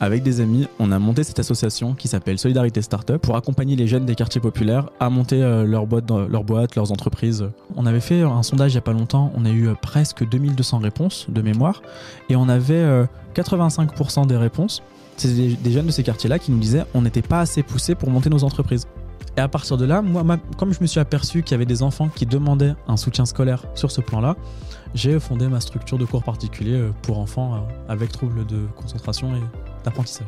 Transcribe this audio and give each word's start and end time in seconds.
avec 0.00 0.24
des 0.24 0.40
amis, 0.40 0.66
on 0.80 0.90
a 0.90 0.98
monté 0.98 1.22
cette 1.22 1.38
association 1.38 1.94
qui 1.94 2.08
s'appelle 2.08 2.36
Solidarité 2.36 2.82
Startup 2.82 3.16
pour 3.16 3.36
accompagner 3.36 3.76
les 3.76 3.86
jeunes 3.86 4.04
des 4.04 4.16
quartiers 4.16 4.40
populaires 4.40 4.90
à 4.98 5.08
monter 5.08 5.40
euh, 5.40 5.64
leur 5.64 5.86
boîte, 5.86 6.10
leur 6.10 6.42
boîte, 6.42 6.74
leurs 6.74 6.90
entreprises. 6.90 7.48
On 7.76 7.86
avait 7.86 8.00
fait 8.00 8.22
un 8.22 8.42
sondage 8.42 8.72
il 8.72 8.74
n'y 8.74 8.78
a 8.78 8.82
pas 8.82 8.92
longtemps, 8.92 9.32
on 9.36 9.44
a 9.44 9.50
eu 9.50 9.68
euh, 9.68 9.74
presque 9.80 10.28
2200 10.28 10.78
réponses 10.78 11.26
de 11.28 11.40
mémoire 11.42 11.80
et 12.28 12.34
on 12.34 12.48
avait 12.48 13.06
85% 13.36 14.22
euh, 14.22 14.26
des 14.26 14.36
réponses. 14.36 14.82
C'est 15.16 15.28
des, 15.28 15.70
jeunes 15.70 15.86
de 15.86 15.92
ces 15.92 16.02
quartiers-là 16.02 16.40
qui 16.40 16.50
nous 16.50 16.58
disaient 16.58 16.84
on 16.92 17.02
n'était 17.02 17.22
pas 17.22 17.38
assez 17.38 17.62
poussé 17.62 17.94
pour 17.94 18.10
monter 18.10 18.30
nos 18.30 18.42
entreprises. 18.42 18.88
Et 19.36 19.40
à 19.40 19.48
partir 19.48 19.76
de 19.76 19.84
là, 19.84 20.02
moi, 20.02 20.24
comme 20.58 20.72
je 20.72 20.80
me 20.80 20.86
suis 20.86 21.00
aperçu 21.00 21.44
qu'il 21.44 21.52
y 21.52 21.54
avait 21.54 21.66
des 21.66 21.84
enfants 21.84 22.08
qui 22.08 22.26
demandaient 22.26 22.74
un 22.88 22.96
soutien 22.96 23.26
scolaire 23.26 23.64
sur 23.76 23.92
ce 23.92 24.00
plan-là, 24.00 24.36
j'ai 24.92 25.20
fondé 25.20 25.46
ma 25.46 25.60
structure 25.60 25.98
de 25.98 26.04
cours 26.04 26.24
particuliers 26.24 26.88
pour 27.02 27.18
enfants 27.18 27.66
avec 27.88 28.12
troubles 28.12 28.44
de 28.46 28.66
concentration 28.76 29.34
et 29.34 29.40
d'apprentissage. 29.84 30.26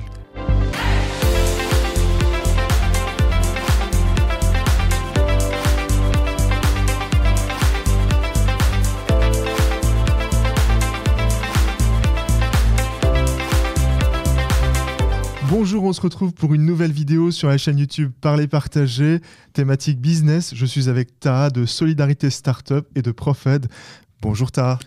Bonjour, 15.48 15.84
on 15.84 15.92
se 15.92 16.00
retrouve 16.00 16.34
pour 16.34 16.54
une 16.54 16.64
nouvelle 16.64 16.92
vidéo 16.92 17.30
sur 17.30 17.48
la 17.48 17.56
chaîne 17.56 17.78
YouTube 17.78 18.12
Parler 18.20 18.46
Partager, 18.46 19.20
thématique 19.52 20.00
business. 20.00 20.54
Je 20.54 20.66
suis 20.66 20.88
avec 20.88 21.18
Taha 21.18 21.50
de 21.50 21.64
Solidarité 21.64 22.30
Startup 22.30 22.86
et 22.94 23.02
de 23.02 23.10
Profed. 23.10 23.66
Bonjour 24.20 24.52
Taha. 24.52 24.78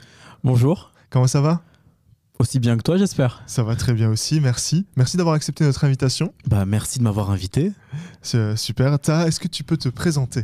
Bonjour. 0.44 0.92
Comment 1.10 1.28
ça 1.28 1.42
va? 1.42 1.64
Aussi 2.40 2.60
bien 2.60 2.78
que 2.78 2.84
toi, 2.84 2.98
j'espère. 2.98 3.44
Ça 3.48 3.64
va 3.64 3.76
très 3.76 3.94
bien 3.94 4.10
aussi, 4.10 4.40
merci. 4.40 4.86
Merci 4.96 5.18
d'avoir 5.18 5.36
accepté 5.36 5.64
notre 5.64 5.84
invitation. 5.84 6.34
Bah, 6.48 6.66
merci 6.66 7.00
de 7.00 7.04
m'avoir 7.04 7.30
invité. 7.32 7.72
C'est 8.22 8.56
super. 8.56 8.98
Taha, 9.00 9.28
est-ce 9.28 9.40
que 9.40 9.48
tu 9.48 9.64
peux 9.64 9.78
te 9.78 9.90
présenter? 9.90 10.44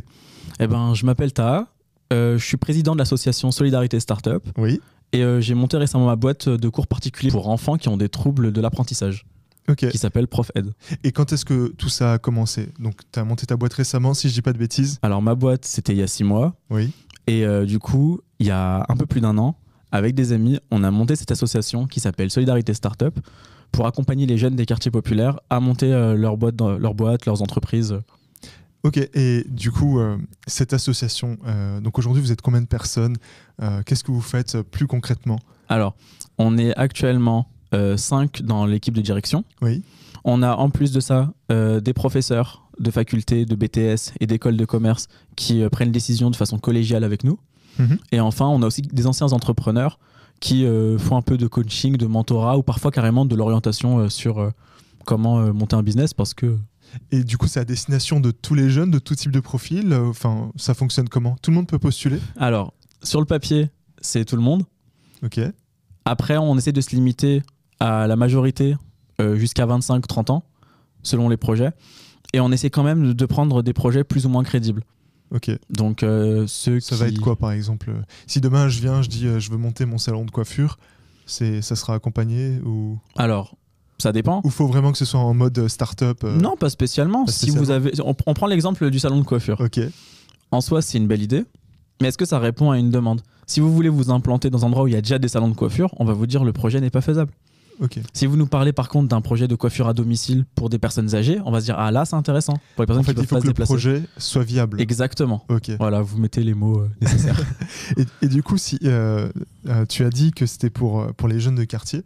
Eh 0.60 0.66
ben, 0.66 0.94
je 0.94 1.06
m'appelle 1.06 1.32
Taha. 1.32 1.66
Euh, 2.12 2.38
je 2.38 2.44
suis 2.44 2.56
président 2.56 2.94
de 2.94 2.98
l'association 2.98 3.50
Solidarité 3.50 3.98
Startup. 3.98 4.42
Oui. 4.56 4.80
Et 5.12 5.22
euh, 5.22 5.40
j'ai 5.40 5.54
monté 5.54 5.76
récemment 5.76 6.06
ma 6.06 6.16
boîte 6.16 6.48
de 6.48 6.68
cours 6.68 6.86
particuliers 6.86 7.30
pour 7.30 7.48
enfants 7.48 7.76
qui 7.76 7.88
ont 7.88 7.96
des 7.96 8.08
troubles 8.08 8.52
de 8.52 8.60
l'apprentissage. 8.60 9.26
Ok. 9.68 9.88
Qui 9.88 9.98
s'appelle 9.98 10.28
ProfEd. 10.28 10.72
Et 11.02 11.10
quand 11.10 11.32
est-ce 11.32 11.44
que 11.44 11.68
tout 11.76 11.88
ça 11.88 12.12
a 12.12 12.18
commencé? 12.18 12.68
Donc, 12.78 13.00
tu 13.10 13.18
as 13.18 13.24
monté 13.24 13.46
ta 13.46 13.56
boîte 13.56 13.74
récemment, 13.74 14.14
si 14.14 14.28
je 14.28 14.34
dis 14.34 14.42
pas 14.42 14.52
de 14.52 14.58
bêtises 14.58 14.98
Alors, 15.02 15.22
ma 15.22 15.34
boîte, 15.34 15.64
c'était 15.64 15.92
il 15.92 15.98
y 15.98 16.02
a 16.02 16.06
six 16.06 16.22
mois. 16.22 16.54
Oui. 16.70 16.92
Et 17.26 17.44
euh, 17.44 17.64
du 17.64 17.80
coup, 17.80 18.20
il 18.38 18.46
y 18.46 18.50
a 18.50 18.84
un 18.88 18.96
peu 18.96 19.06
plus 19.06 19.20
d'un 19.20 19.36
an, 19.38 19.58
avec 19.92 20.14
des 20.14 20.32
amis, 20.32 20.58
on 20.70 20.84
a 20.84 20.90
monté 20.90 21.16
cette 21.16 21.30
association 21.30 21.86
qui 21.86 22.00
s'appelle 22.00 22.30
Solidarité 22.30 22.74
Startup 22.74 23.18
pour 23.72 23.86
accompagner 23.86 24.26
les 24.26 24.38
jeunes 24.38 24.56
des 24.56 24.66
quartiers 24.66 24.90
populaires 24.90 25.38
à 25.50 25.60
monter 25.60 25.92
euh, 25.92 26.14
leur, 26.14 26.36
boîte, 26.36 26.60
leur 26.60 26.94
boîte, 26.94 27.26
leurs 27.26 27.42
entreprises. 27.42 27.98
Ok, 28.82 28.98
et 28.98 29.44
du 29.48 29.72
coup, 29.72 29.98
euh, 29.98 30.16
cette 30.46 30.72
association, 30.72 31.38
euh, 31.46 31.80
donc 31.80 31.98
aujourd'hui 31.98 32.22
vous 32.22 32.30
êtes 32.32 32.40
combien 32.40 32.60
de 32.60 32.66
personnes 32.66 33.16
Qu'est-ce 33.86 34.04
que 34.04 34.12
vous 34.12 34.20
faites 34.20 34.60
plus 34.60 34.86
concrètement? 34.86 35.38
Alors, 35.70 35.96
on 36.36 36.58
est 36.58 36.76
actuellement 36.76 37.48
5 37.72 38.42
dans 38.42 38.66
l'équipe 38.66 38.92
de 38.92 39.00
direction. 39.00 39.44
Oui. 39.62 39.82
On 40.24 40.42
a 40.42 40.54
en 40.54 40.68
plus 40.68 40.92
de 40.92 41.00
ça 41.00 41.32
des 41.48 41.94
professeurs 41.94 42.68
de 42.78 42.90
facultés, 42.90 43.46
de 43.46 43.54
BTS 43.54 44.12
et 44.20 44.26
d'écoles 44.26 44.58
de 44.58 44.64
commerce 44.66 45.08
qui 45.36 45.66
prennent 45.70 45.90
décisions 45.90 46.30
de 46.30 46.36
façon 46.36 46.58
collégiale 46.58 47.02
avec 47.02 47.24
nous. 47.24 47.38
Mhm. 47.78 47.98
Et 48.12 48.20
enfin, 48.20 48.46
on 48.46 48.62
a 48.62 48.66
aussi 48.66 48.82
des 48.82 49.06
anciens 49.06 49.32
entrepreneurs 49.32 49.98
qui 50.40 50.64
euh, 50.64 50.98
font 50.98 51.16
un 51.16 51.22
peu 51.22 51.36
de 51.36 51.46
coaching, 51.46 51.96
de 51.96 52.06
mentorat 52.06 52.58
ou 52.58 52.62
parfois 52.62 52.90
carrément 52.90 53.24
de 53.24 53.34
l'orientation 53.34 53.98
euh, 53.98 54.08
sur 54.08 54.38
euh, 54.38 54.50
comment 55.04 55.52
monter 55.52 55.76
un 55.76 55.82
business 55.82 56.14
parce 56.14 56.34
que. 56.34 56.58
Et 57.10 57.24
du 57.24 57.36
coup, 57.36 57.46
c'est 57.46 57.60
à 57.60 57.64
destination 57.64 58.20
de 58.20 58.30
tous 58.30 58.54
les 58.54 58.70
jeunes, 58.70 58.90
de 58.90 58.98
tout 58.98 59.14
type 59.14 59.32
de 59.32 59.40
profil. 59.40 59.92
Enfin, 59.92 60.50
ça 60.56 60.72
fonctionne 60.72 61.08
comment? 61.08 61.36
Tout 61.42 61.50
le 61.50 61.56
monde 61.56 61.66
peut 61.66 61.78
postuler? 61.78 62.18
Alors, 62.36 62.72
sur 63.02 63.20
le 63.20 63.26
papier, 63.26 63.70
c'est 64.00 64.24
tout 64.24 64.36
le 64.36 64.42
monde. 64.42 64.64
Ok. 65.22 65.40
Après, 66.04 66.36
on 66.38 66.56
essaie 66.56 66.72
de 66.72 66.80
se 66.80 66.90
limiter 66.90 67.42
à 67.80 68.06
la 68.06 68.16
majorité 68.16 68.76
jusqu'à 69.34 69.66
25-30 69.66 70.30
ans, 70.30 70.44
selon 71.02 71.28
les 71.28 71.36
projets. 71.36 71.72
Et 72.32 72.40
on 72.40 72.50
essaie 72.52 72.70
quand 72.70 72.84
même 72.84 73.12
de 73.12 73.26
prendre 73.26 73.62
des 73.62 73.72
projets 73.72 74.04
plus 74.04 74.24
ou 74.24 74.28
moins 74.28 74.44
crédibles. 74.44 74.84
Ok. 75.34 75.50
Donc, 75.70 76.02
euh, 76.02 76.46
Ça 76.46 76.96
va 76.96 77.08
être 77.08 77.20
quoi, 77.20 77.36
par 77.36 77.52
exemple 77.52 77.92
Si 78.26 78.40
demain 78.40 78.68
je 78.68 78.80
viens, 78.80 79.02
je 79.02 79.08
dis 79.08 79.26
euh, 79.26 79.40
je 79.40 79.50
veux 79.50 79.56
monter 79.56 79.84
mon 79.84 79.98
salon 79.98 80.24
de 80.24 80.30
coiffure, 80.30 80.78
c'est 81.26 81.62
ça 81.62 81.76
sera 81.76 81.94
accompagné 81.94 82.58
ou? 82.64 82.98
Alors, 83.16 83.56
ça 83.98 84.12
dépend. 84.12 84.40
Ou 84.44 84.50
faut 84.50 84.66
vraiment 84.66 84.92
que 84.92 84.98
ce 84.98 85.04
soit 85.04 85.20
en 85.20 85.34
mode 85.34 85.68
start-up 85.68 86.22
euh? 86.24 86.36
Non, 86.36 86.56
pas 86.56 86.70
spécialement. 86.70 87.26
Si 87.26 87.50
vous 87.50 87.70
avez, 87.70 87.92
on, 88.04 88.14
prend 88.14 88.46
l'exemple 88.46 88.90
du 88.90 88.98
salon 88.98 89.18
de 89.18 89.24
coiffure. 89.24 89.60
Ok. 89.60 89.80
En 90.50 90.60
soi, 90.60 90.82
c'est 90.82 90.98
une 90.98 91.08
belle 91.08 91.22
idée, 91.22 91.44
mais 92.00 92.08
est-ce 92.08 92.18
que 92.18 92.24
ça 92.24 92.38
répond 92.38 92.70
à 92.70 92.78
une 92.78 92.90
demande? 92.90 93.22
Si 93.46 93.60
vous 93.60 93.72
voulez 93.72 93.88
vous 93.88 94.10
implanter 94.10 94.50
dans 94.50 94.64
un 94.64 94.68
endroit 94.68 94.84
où 94.84 94.88
il 94.88 94.94
y 94.94 94.96
a 94.96 95.00
déjà 95.00 95.18
des 95.18 95.28
salons 95.28 95.48
de 95.48 95.54
coiffure, 95.54 95.94
on 95.98 96.04
va 96.04 96.12
vous 96.12 96.26
dire 96.26 96.44
le 96.44 96.52
projet 96.52 96.80
n'est 96.80 96.90
pas 96.90 97.00
faisable. 97.00 97.32
Si 98.12 98.26
vous 98.26 98.36
nous 98.36 98.46
parlez 98.46 98.72
par 98.72 98.88
contre 98.88 99.08
d'un 99.08 99.20
projet 99.20 99.48
de 99.48 99.54
coiffure 99.54 99.88
à 99.88 99.94
domicile 99.94 100.44
pour 100.54 100.70
des 100.70 100.78
personnes 100.78 101.14
âgées, 101.14 101.38
on 101.44 101.50
va 101.50 101.60
se 101.60 101.66
dire 101.66 101.76
ah 101.78 101.90
là 101.90 102.04
c'est 102.04 102.16
intéressant 102.16 102.54
pour 102.74 102.82
les 102.82 102.86
personnes 102.86 103.04
qui 103.04 103.20
il 103.20 103.26
faut 103.26 103.40
que 103.40 103.46
le 103.46 103.52
projet 103.52 104.02
soit 104.16 104.44
viable. 104.44 104.80
Exactement. 104.80 105.44
Voilà, 105.78 106.00
vous 106.00 106.18
mettez 106.18 106.42
les 106.42 106.54
mots 106.54 106.80
euh, 106.80 106.90
nécessaires. 107.00 107.40
et, 108.22 108.28
du 108.28 108.42
coup, 108.42 108.58
si 108.58 108.78
euh, 108.84 109.28
euh, 109.68 109.84
tu 109.86 110.04
as 110.04 110.10
dit 110.10 110.32
que 110.32 110.46
c'était 110.46 110.70
pour 110.70 111.06
pour 111.14 111.28
les 111.28 111.40
jeunes 111.40 111.56
de 111.56 111.64
quartier, 111.64 112.02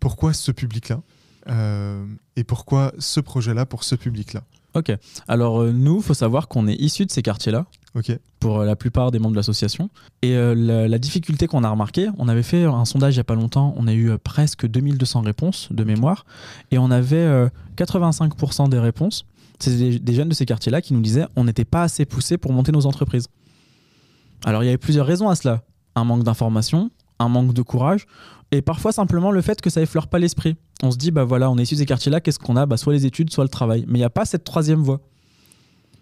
pourquoi 0.00 0.32
ce 0.32 0.52
public-là 0.52 1.00
et 2.36 2.44
pourquoi 2.44 2.92
ce 2.98 3.20
projet-là 3.20 3.66
pour 3.66 3.84
ce 3.84 3.94
public-là? 3.94 4.42
Ok. 4.78 4.92
Alors 5.26 5.64
nous, 5.64 5.96
il 5.96 6.02
faut 6.02 6.14
savoir 6.14 6.48
qu'on 6.48 6.68
est 6.68 6.76
issu 6.76 7.04
de 7.04 7.10
ces 7.10 7.22
quartiers-là 7.22 7.66
pour 8.40 8.60
euh, 8.60 8.64
la 8.64 8.76
plupart 8.76 9.10
des 9.10 9.18
membres 9.18 9.32
de 9.32 9.38
l'association. 9.38 9.90
Et 10.22 10.34
euh, 10.34 10.54
la, 10.88 10.98
difficulté 10.98 11.46
qu'on 11.46 11.64
a 11.64 11.70
remarqué, 11.70 12.08
on 12.18 12.28
avait 12.28 12.42
fait 12.42 12.64
un 12.64 12.84
sondage 12.84 13.14
il 13.14 13.18
n'y 13.18 13.22
a 13.22 13.24
pas 13.24 13.34
longtemps, 13.34 13.74
on 13.76 13.86
a 13.86 13.92
eu 13.92 14.10
euh, 14.10 14.18
presque 14.18 14.66
2200 14.66 15.22
réponses 15.22 15.68
de 15.70 15.84
mémoire, 15.84 16.24
et 16.70 16.78
on 16.78 16.90
avait 16.90 17.48
85% 17.76 18.68
des 18.68 18.78
réponses. 18.78 19.24
C'est 19.58 19.98
des, 19.98 20.14
jeunes 20.14 20.28
de 20.28 20.34
ces 20.34 20.46
quartiers-là 20.46 20.80
qui 20.80 20.94
nous 20.94 21.00
disaient 21.00 21.26
on 21.34 21.44
n'était 21.44 21.64
pas 21.64 21.82
assez 21.82 22.04
poussé 22.04 22.38
pour 22.38 22.52
monter 22.52 22.70
nos 22.70 22.86
entreprises. 22.86 23.26
Alors 24.44 24.62
il 24.62 24.66
y 24.66 24.68
avait 24.68 24.78
plusieurs 24.78 25.06
raisons 25.06 25.28
à 25.28 25.34
cela. 25.34 25.62
Un 25.96 26.04
manque 26.04 26.22
d'information, 26.22 26.90
un 27.18 27.28
manque 27.28 27.52
de 27.52 27.62
courage, 27.62 28.06
et 28.50 28.62
parfois 28.62 28.92
simplement 28.92 29.30
le 29.30 29.42
fait 29.42 29.60
que 29.60 29.70
ça 29.70 29.80
effleure 29.82 30.08
pas 30.08 30.18
l'esprit. 30.18 30.56
On 30.82 30.90
se 30.90 30.96
dit, 30.96 31.10
bah 31.10 31.24
voilà, 31.24 31.50
on 31.50 31.58
est 31.58 31.62
issu 31.62 31.74
de 31.74 31.80
ces 31.80 31.86
quartiers-là, 31.86 32.20
qu'est-ce 32.20 32.38
qu'on 32.38 32.56
a? 32.56 32.66
Bah, 32.66 32.76
Soit 32.76 32.92
les 32.92 33.06
études, 33.06 33.30
soit 33.30 33.44
le 33.44 33.50
travail. 33.50 33.84
Mais 33.88 33.98
il 33.98 34.02
n'y 34.02 34.04
a 34.04 34.10
pas 34.10 34.24
cette 34.24 34.44
troisième 34.44 34.82
voie. 34.82 35.00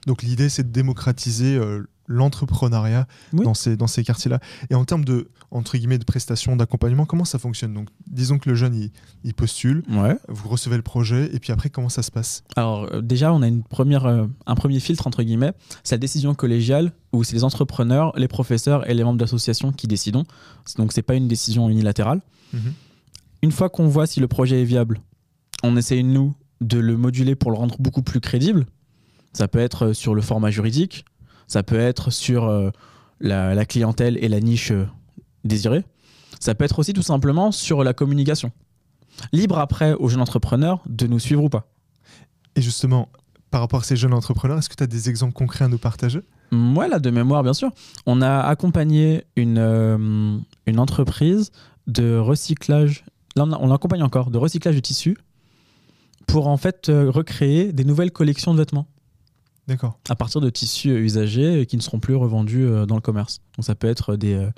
Donc 0.07 0.23
l'idée, 0.23 0.49
c'est 0.49 0.63
de 0.63 0.73
démocratiser 0.73 1.57
euh, 1.57 1.83
l'entrepreneuriat 2.07 3.07
dans 3.33 3.55
ces, 3.55 3.77
dans 3.77 3.89
ces 3.89 4.05
quartiers-là. 4.05 4.39
Et 4.71 4.75
en 4.75 4.85
termes 4.85 5.05
de, 5.05 5.29
entre 5.51 5.77
guillemets, 5.77 5.99
de 5.99 6.05
prestations, 6.05 6.57
d'accompagnement, 6.57 7.07
comment 7.07 7.25
ça 7.25 7.39
fonctionne? 7.39 7.75
Donc 7.75 7.89
disons 8.07 8.39
que 8.39 8.49
le 8.49 8.55
jeune, 8.55 8.91
il, 9.25 9.35
postule, 9.35 9.83
vous 10.29 10.49
recevez 10.49 10.77
le 10.77 10.83
projet, 10.83 11.29
et 11.35 11.41
puis 11.41 11.53
après, 11.53 11.71
comment 11.71 11.89
ça 11.89 12.03
se 12.03 12.11
passe? 12.11 12.45
Alors 12.55 12.89
euh, 12.93 13.01
déjà, 13.01 13.33
on 13.33 13.43
a 13.43 13.49
une 13.49 13.65
première, 13.65 14.07
euh, 14.07 14.27
un 14.47 14.55
premier 14.55 14.79
filtre, 14.79 15.07
entre 15.07 15.23
guillemets, 15.23 15.53
c'est 15.83 15.97
la 15.97 16.01
décision 16.01 16.35
collégiale, 16.35 16.93
où 17.13 17.25
c'est 17.25 17.35
les 17.35 17.45
entrepreneurs, 17.45 18.13
les 18.17 18.29
professeurs 18.29 18.89
et 18.89 18.95
les 18.95 19.03
membres 19.03 19.19
d'association 19.19 19.73
qui 19.73 19.89
décident. 19.89 20.25
Donc 20.79 20.93
c'est 20.93 21.03
pas 21.03 21.15
une 21.15 21.29
décision 21.29 21.69
unilatérale. 21.69 22.21
Une 23.43 23.53
fois 23.53 23.69
qu'on 23.69 23.89
voit 23.89 24.07
si 24.07 24.21
le 24.21 24.29
projet 24.29 24.63
est 24.63 24.65
viable, 24.65 25.01
on 25.63 25.77
essaye, 25.77 26.05
nous, 26.05 26.35
de 26.61 26.79
le 26.79 26.97
moduler 26.97 27.35
pour 27.35 27.51
le 27.51 27.57
rendre 27.57 27.77
beaucoup 27.79 28.03
plus 28.03 28.21
crédible 28.21 28.67
ça 29.37 29.49
peut 29.49 29.59
être 29.59 29.93
sur 29.93 30.15
le 30.15 30.23
format 30.23 30.51
juridique, 30.51 31.05
ça 31.47 31.63
peut 31.63 31.79
être 31.79 32.11
sur 32.11 32.45
euh, 32.45 32.71
la, 33.21 33.65
clientèle 33.67 34.17
et 34.23 34.29
la 34.29 34.41
niche 34.41 34.71
euh, 34.71 34.87
désirée. 35.45 35.85
Ça 36.41 36.55
peut 36.55 36.65
être 36.65 36.79
aussi 36.79 36.95
tout 36.95 37.03
simplement 37.03 37.53
sur 37.53 37.85
la 37.85 37.93
communication. 37.93 38.51
Libre 39.33 39.59
après 39.59 39.93
aux 39.93 40.09
jeunes 40.09 40.23
entrepreneurs 40.23 40.83
de 40.87 41.07
nous 41.07 41.19
suivre 41.19 41.45
ou 41.45 41.49
pas. 41.49 41.69
Et 42.57 42.63
justement, 42.63 43.11
par 43.51 43.61
rapport 43.61 43.81
à 43.81 43.85
ces 43.85 43.97
jeunes 43.97 44.15
entrepreneurs, 44.15 44.59
est-ce 44.59 44.71
que 44.71 44.75
tu 44.75 44.83
as 44.83 44.87
des 44.87 45.11
exemples 45.11 45.35
concrets 45.35 45.67
à 45.67 45.69
nous 45.69 45.79
partager? 45.79 46.21
Moi, 46.51 46.89
là, 46.89 46.99
de 46.99 47.11
mémoire, 47.11 47.43
bien 47.43 47.55
sûr. 47.55 47.71
On 48.07 48.23
a 48.23 48.41
accompagné 48.41 49.25
une, 49.37 49.59
euh, 49.59 50.39
une 50.67 50.79
entreprise 50.79 51.51
de 51.87 52.17
recyclage, 52.19 53.05
là, 53.37 53.45
on 53.61 53.69
l'accompagne 53.69 54.03
encore, 54.03 54.31
de 54.31 54.39
recyclage 54.39 54.75
de 54.75 54.81
tissus 54.81 55.17
pour 56.27 56.49
en 56.49 56.57
fait 56.57 56.87
recréer 56.89 57.73
des 57.73 57.85
nouvelles 57.85 58.11
collections 58.11 58.53
de 58.53 58.59
vêtements. 58.59 58.89
D'accord. 59.67 59.99
À 60.09 60.15
partir 60.15 60.41
de 60.41 60.49
tissus 60.49 60.91
usagés 60.91 61.67
qui 61.67 61.77
ne 61.77 61.83
seront 61.83 61.99
plus 61.99 62.15
revendus 62.15 62.65
euh, 62.65 62.87
dans 62.87 62.95
le 62.95 63.01
commerce. 63.01 63.41
Donc 63.57 63.65
ça 63.65 63.75
peut 63.75 63.89
être 63.89 64.15
des, 64.15 64.35
euh, 64.35 64.51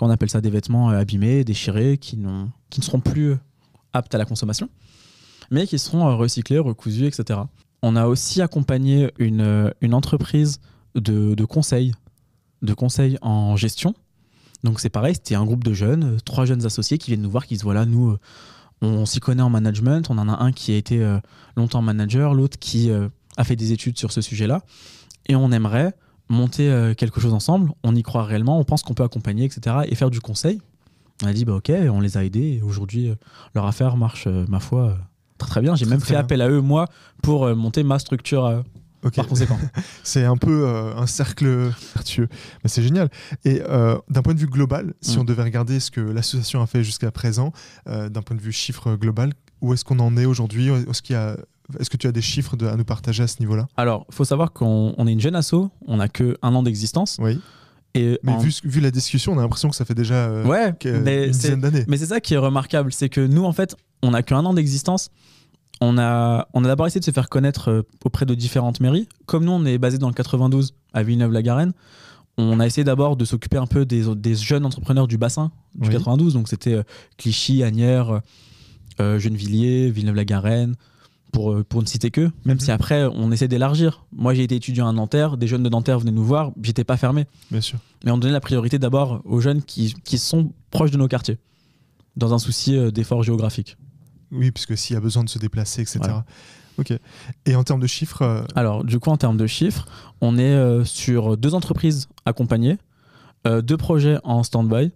on 0.00 0.08
appelle 0.08 0.30
ça, 0.30 0.40
des 0.40 0.50
vêtements 0.50 0.90
euh, 0.90 0.98
abîmés, 0.98 1.44
déchirés, 1.44 1.98
qui, 1.98 2.18
qui 2.70 2.80
ne 2.80 2.84
seront 2.84 3.00
plus 3.00 3.36
aptes 3.92 4.14
à 4.14 4.18
la 4.18 4.24
consommation, 4.24 4.70
mais 5.50 5.66
qui 5.66 5.78
seront 5.78 6.16
recyclés, 6.16 6.58
recousus, 6.58 7.06
etc. 7.06 7.40
On 7.82 7.94
a 7.94 8.06
aussi 8.06 8.40
accompagné 8.40 9.10
une, 9.18 9.72
une 9.82 9.94
entreprise 9.94 10.60
de, 10.94 11.34
de 11.34 11.44
conseil, 11.44 11.92
de 12.62 12.72
conseil 12.72 13.18
en 13.20 13.56
gestion. 13.56 13.94
Donc 14.64 14.80
c'est 14.80 14.88
pareil, 14.88 15.14
c'était 15.14 15.36
un 15.36 15.44
groupe 15.44 15.62
de 15.62 15.72
jeunes, 15.72 16.18
trois 16.24 16.46
jeunes 16.46 16.66
associés 16.66 16.98
qui 16.98 17.12
viennent 17.12 17.22
nous 17.22 17.30
voir, 17.30 17.46
qui 17.46 17.54
disent 17.54 17.62
voilà, 17.62 17.86
nous, 17.86 18.16
On 18.84 19.06
s'y 19.06 19.20
connaît 19.20 19.42
en 19.42 19.50
management. 19.50 20.10
On 20.10 20.18
en 20.18 20.28
a 20.28 20.42
un 20.42 20.52
qui 20.52 20.72
a 20.72 20.76
été 20.76 21.04
longtemps 21.56 21.82
manager, 21.82 22.34
l'autre 22.34 22.58
qui 22.58 22.90
a 23.36 23.44
fait 23.44 23.56
des 23.56 23.72
études 23.72 23.98
sur 23.98 24.12
ce 24.12 24.20
sujet-là. 24.20 24.62
Et 25.26 25.36
on 25.36 25.50
aimerait 25.52 25.94
monter 26.28 26.92
quelque 26.96 27.20
chose 27.20 27.32
ensemble. 27.32 27.70
On 27.82 27.94
y 27.94 28.02
croit 28.02 28.24
réellement. 28.24 28.58
On 28.58 28.64
pense 28.64 28.82
qu'on 28.82 28.94
peut 28.94 29.02
accompagner, 29.02 29.44
etc. 29.44 29.76
Et 29.88 29.94
faire 29.94 30.10
du 30.10 30.20
conseil. 30.20 30.60
On 31.22 31.28
a 31.28 31.32
dit, 31.32 31.44
bah, 31.44 31.54
ok, 31.54 31.72
on 31.90 32.00
les 32.00 32.16
a 32.16 32.24
aidés. 32.24 32.58
Et 32.58 32.62
aujourd'hui, 32.62 33.12
leur 33.54 33.66
affaire 33.66 33.96
marche, 33.96 34.26
ma 34.26 34.60
foi, 34.60 34.98
très, 35.38 35.48
très 35.48 35.60
bien. 35.60 35.74
J'ai 35.76 35.86
même 35.86 36.00
fait 36.00 36.16
appel 36.16 36.42
à 36.42 36.48
eux, 36.48 36.60
moi, 36.60 36.88
pour 37.22 37.54
monter 37.56 37.82
ma 37.84 37.98
structure 37.98 38.64
par 39.10 39.26
conséquent. 39.26 39.58
c'est 40.02 40.24
un 40.24 40.36
peu 40.36 40.66
euh, 40.66 40.96
un 40.96 41.06
cercle 41.06 41.70
vertueux. 41.94 42.28
Mais 42.62 42.70
c'est 42.70 42.82
génial. 42.82 43.10
Et 43.44 43.62
euh, 43.68 43.98
d'un 44.08 44.22
point 44.22 44.34
de 44.34 44.38
vue 44.38 44.46
global, 44.46 44.94
si 45.00 45.16
mm. 45.16 45.20
on 45.20 45.24
devait 45.24 45.42
regarder 45.42 45.80
ce 45.80 45.90
que 45.90 46.00
l'association 46.00 46.62
a 46.62 46.66
fait 46.66 46.84
jusqu'à 46.84 47.10
présent, 47.10 47.52
euh, 47.88 48.08
d'un 48.08 48.22
point 48.22 48.36
de 48.36 48.42
vue 48.42 48.52
chiffre 48.52 48.96
global, 48.96 49.32
où 49.60 49.72
est-ce 49.72 49.84
qu'on 49.84 49.98
en 49.98 50.16
est 50.16 50.26
aujourd'hui? 50.26 50.68
Est-ce 50.68 51.02
qu'il 51.02 51.14
y 51.14 51.18
a 51.18 51.36
est-ce 51.80 51.88
que 51.88 51.96
tu 51.96 52.06
as 52.06 52.12
des 52.12 52.20
chiffres 52.20 52.56
à 52.66 52.76
nous 52.76 52.84
partager 52.84 53.22
à 53.22 53.26
ce 53.26 53.40
niveau-là? 53.40 53.66
Alors, 53.78 54.04
il 54.10 54.14
faut 54.14 54.26
savoir 54.26 54.52
qu'on 54.52 54.92
est 55.06 55.12
une 55.12 55.20
jeune 55.20 55.34
asso, 55.34 55.70
on 55.86 55.96
n'a 55.96 56.08
que 56.08 56.36
un 56.42 56.54
an 56.54 56.62
d'existence. 56.62 57.16
Oui. 57.18 57.40
Et 57.94 58.18
mais 58.22 58.36
vu, 58.36 58.52
vu, 58.64 58.80
la 58.80 58.90
discussion, 58.90 59.32
on 59.32 59.38
a 59.38 59.40
l'impression 59.40 59.70
que 59.70 59.76
ça 59.76 59.86
fait 59.86 59.94
déjà 59.94 60.42
ouais, 60.42 60.74
une 60.84 61.30
dizaine 61.30 61.62
d'années. 61.62 61.86
Mais 61.88 61.96
c'est 61.96 62.06
ça 62.06 62.20
qui 62.20 62.34
est 62.34 62.38
remarquable, 62.38 62.92
c'est 62.92 63.08
que 63.08 63.22
nous, 63.22 63.44
en 63.44 63.52
fait, 63.54 63.76
on 64.02 64.10
n'a 64.10 64.22
qu'un 64.22 64.44
an 64.44 64.52
d'existence, 64.52 65.10
on 65.80 65.98
a, 65.98 66.48
on 66.54 66.64
a 66.64 66.68
d'abord 66.68 66.86
essayé 66.86 67.00
de 67.00 67.04
se 67.04 67.10
faire 67.10 67.28
connaître 67.28 67.70
euh, 67.70 67.82
auprès 68.04 68.26
de 68.26 68.34
différentes 68.34 68.80
mairies. 68.80 69.08
Comme 69.26 69.44
nous, 69.44 69.52
on 69.52 69.64
est 69.64 69.78
basé 69.78 69.98
dans 69.98 70.08
le 70.08 70.14
92 70.14 70.74
à 70.92 71.02
Villeneuve-la-Garenne, 71.02 71.72
on 72.36 72.58
a 72.58 72.66
essayé 72.66 72.84
d'abord 72.84 73.16
de 73.16 73.24
s'occuper 73.24 73.58
un 73.58 73.66
peu 73.66 73.84
des, 73.84 74.04
des, 74.16 74.34
jeunes 74.34 74.64
entrepreneurs 74.64 75.06
du 75.06 75.18
bassin 75.18 75.52
du 75.76 75.88
92. 75.88 76.34
Donc 76.34 76.48
c'était 76.48 76.74
euh, 76.74 76.82
Clichy, 77.16 77.62
Agnières, 77.62 78.20
euh, 79.00 79.18
Gennevilliers, 79.18 79.90
Villeneuve-la-Garenne, 79.90 80.74
pour, 81.32 81.64
pour 81.64 81.80
ne 81.80 81.86
citer 81.86 82.10
que. 82.10 82.30
Même 82.44 82.58
si 82.58 82.70
mhm. 82.70 82.74
après, 82.74 83.04
on 83.04 83.30
essaie 83.30 83.48
d'élargir. 83.48 84.04
Moi, 84.12 84.34
j'ai 84.34 84.44
été 84.44 84.56
étudiant 84.56 84.88
à 84.88 84.92
Nanterre, 84.92 85.36
des 85.36 85.46
jeunes 85.46 85.62
de 85.62 85.68
Nanterre 85.68 86.00
venaient 86.00 86.12
nous 86.12 86.24
voir, 86.24 86.52
j'étais 86.62 86.84
pas 86.84 86.96
fermé. 86.96 87.26
Bien 87.50 87.60
sûr. 87.60 87.78
Mais 88.04 88.10
on 88.10 88.18
donnait 88.18 88.32
la 88.32 88.40
priorité 88.40 88.78
d'abord 88.78 89.20
aux 89.24 89.40
jeunes 89.40 89.62
qui, 89.62 89.94
qui 90.04 90.18
sont 90.18 90.52
proches 90.70 90.90
de 90.90 90.96
nos 90.96 91.08
quartiers, 91.08 91.38
dans 92.16 92.34
un 92.34 92.38
souci 92.38 92.76
d'effort 92.92 93.22
géographique. 93.22 93.76
Oui, 94.34 94.50
puisque 94.50 94.76
s'il 94.76 94.94
y 94.94 94.96
a 94.96 95.00
besoin 95.00 95.24
de 95.24 95.28
se 95.28 95.38
déplacer, 95.38 95.82
etc. 95.82 96.00
Ok. 96.78 96.92
Et 97.46 97.54
en 97.54 97.62
termes 97.62 97.80
de 97.80 97.86
chiffres 97.86 98.22
euh, 98.22 98.42
Alors, 98.56 98.84
du 98.84 98.98
coup, 98.98 99.10
en 99.10 99.16
termes 99.16 99.36
de 99.36 99.46
chiffres, 99.46 99.86
on 100.20 100.38
est 100.38 100.42
euh, 100.42 100.84
sur 100.84 101.36
deux 101.36 101.54
entreprises 101.54 102.08
accompagnées, 102.26 102.78
euh, 103.46 103.62
deux 103.62 103.76
projets 103.76 104.18
en 104.24 104.42
stand-by, 104.42 104.90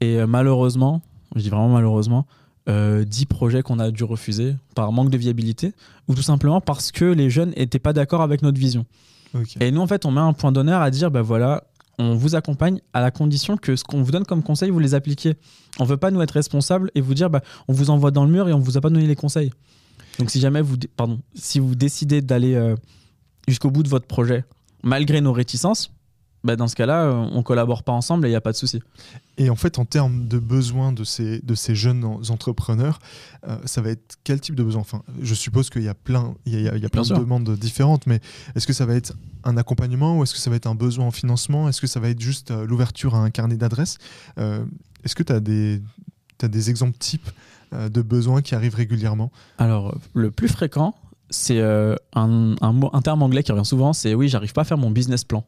et 0.00 0.24
malheureusement, 0.26 1.00
je 1.36 1.42
dis 1.42 1.48
vraiment 1.48 1.68
malheureusement, 1.68 2.26
dix 2.66 3.26
projets 3.26 3.62
qu'on 3.62 3.78
a 3.78 3.92
dû 3.92 4.02
refuser 4.02 4.56
par 4.74 4.90
manque 4.90 5.10
de 5.10 5.16
viabilité, 5.16 5.74
ou 6.08 6.14
tout 6.14 6.22
simplement 6.22 6.60
parce 6.60 6.90
que 6.90 7.04
les 7.04 7.30
jeunes 7.30 7.52
n'étaient 7.56 7.78
pas 7.78 7.92
d'accord 7.92 8.20
avec 8.20 8.42
notre 8.42 8.58
vision. 8.58 8.84
Et 9.60 9.70
nous, 9.70 9.80
en 9.80 9.86
fait, 9.86 10.04
on 10.04 10.10
met 10.10 10.20
un 10.20 10.32
point 10.32 10.50
d'honneur 10.50 10.82
à 10.82 10.90
dire, 10.90 11.10
ben 11.10 11.22
voilà, 11.22 11.64
on 12.02 12.14
vous 12.14 12.34
accompagne 12.34 12.80
à 12.92 13.00
la 13.00 13.10
condition 13.10 13.56
que 13.56 13.76
ce 13.76 13.84
qu'on 13.84 14.02
vous 14.02 14.10
donne 14.10 14.24
comme 14.24 14.42
conseil, 14.42 14.70
vous 14.70 14.78
les 14.78 14.94
appliquez. 14.94 15.34
On 15.78 15.84
veut 15.84 15.96
pas 15.96 16.10
nous 16.10 16.20
être 16.20 16.32
responsables 16.32 16.90
et 16.94 17.00
vous 17.00 17.14
dire 17.14 17.30
bah, 17.30 17.42
on 17.68 17.72
vous 17.72 17.90
envoie 17.90 18.10
dans 18.10 18.24
le 18.24 18.30
mur 18.30 18.48
et 18.48 18.52
on 18.52 18.58
vous 18.58 18.76
a 18.76 18.80
pas 18.80 18.90
donné 18.90 19.06
les 19.06 19.16
conseils. 19.16 19.50
Donc 20.18 20.30
si 20.30 20.40
jamais 20.40 20.60
vous, 20.60 20.76
pardon, 20.96 21.20
si 21.34 21.58
vous 21.58 21.74
décidez 21.74 22.20
d'aller 22.20 22.54
euh, 22.54 22.76
jusqu'au 23.48 23.70
bout 23.70 23.82
de 23.82 23.88
votre 23.88 24.06
projet, 24.06 24.44
malgré 24.82 25.20
nos 25.20 25.32
réticences, 25.32 25.90
bah, 26.44 26.56
dans 26.56 26.66
ce 26.66 26.74
cas-là, 26.74 27.04
euh, 27.04 27.28
on 27.32 27.42
collabore 27.42 27.82
pas 27.84 27.92
ensemble 27.92 28.26
et 28.26 28.28
il 28.28 28.32
n'y 28.32 28.36
a 28.36 28.40
pas 28.40 28.52
de 28.52 28.56
souci. 28.56 28.80
Et 29.38 29.48
en 29.48 29.56
fait, 29.56 29.78
en 29.78 29.84
termes 29.84 30.26
de 30.26 30.38
besoins 30.38 30.92
de 30.92 31.04
ces, 31.04 31.40
de 31.40 31.54
ces 31.54 31.74
jeunes 31.74 32.04
entrepreneurs, 32.04 32.98
euh, 33.48 33.56
ça 33.64 33.80
va 33.80 33.90
être 33.90 34.16
quel 34.24 34.40
type 34.40 34.54
de 34.54 34.62
besoin 34.62 34.80
enfin, 34.80 35.02
Je 35.20 35.34
suppose 35.34 35.70
qu'il 35.70 35.82
y 35.82 35.88
a 35.88 35.94
plein, 35.94 36.34
il 36.44 36.60
y 36.60 36.68
a, 36.68 36.76
il 36.76 36.82
y 36.82 36.86
a 36.86 36.88
plein 36.88 37.02
de 37.02 37.14
demandes 37.14 37.56
différentes, 37.56 38.06
mais 38.06 38.20
est-ce 38.54 38.66
que 38.66 38.72
ça 38.72 38.86
va 38.86 38.94
être 38.94 39.14
un 39.44 39.56
accompagnement 39.56 40.18
ou 40.18 40.22
est-ce 40.24 40.34
que 40.34 40.40
ça 40.40 40.50
va 40.50 40.56
être 40.56 40.66
un 40.66 40.74
besoin 40.74 41.06
en 41.06 41.10
financement? 41.10 41.68
Est-ce 41.68 41.80
que 41.80 41.86
ça 41.86 42.00
va 42.00 42.08
être 42.08 42.20
juste 42.20 42.50
euh, 42.50 42.66
l'ouverture 42.66 43.14
à 43.14 43.18
un 43.18 43.30
carnet 43.30 43.56
d'adresses? 43.56 43.98
Est-ce 45.04 45.14
que 45.14 45.22
tu 45.22 45.32
as 45.32 45.40
des, 45.40 45.80
as 46.42 46.48
des 46.48 46.70
exemples 46.70 46.96
types 46.98 47.30
de 47.72 48.02
besoins 48.02 48.42
qui 48.42 48.54
arrivent 48.54 48.74
régulièrement? 48.74 49.30
Alors, 49.58 49.96
le 50.14 50.30
plus 50.30 50.48
fréquent, 50.48 50.94
c'est 51.30 51.60
un, 51.60 51.96
un, 52.60 52.80
un 52.92 53.02
terme 53.02 53.22
anglais 53.22 53.42
qui 53.42 53.50
revient 53.52 53.64
souvent, 53.64 53.92
c'est 53.92 54.14
oui, 54.14 54.28
j'arrive 54.28 54.52
pas 54.52 54.62
à 54.62 54.64
faire 54.64 54.78
mon 54.78 54.90
business 54.90 55.24
plan. 55.24 55.44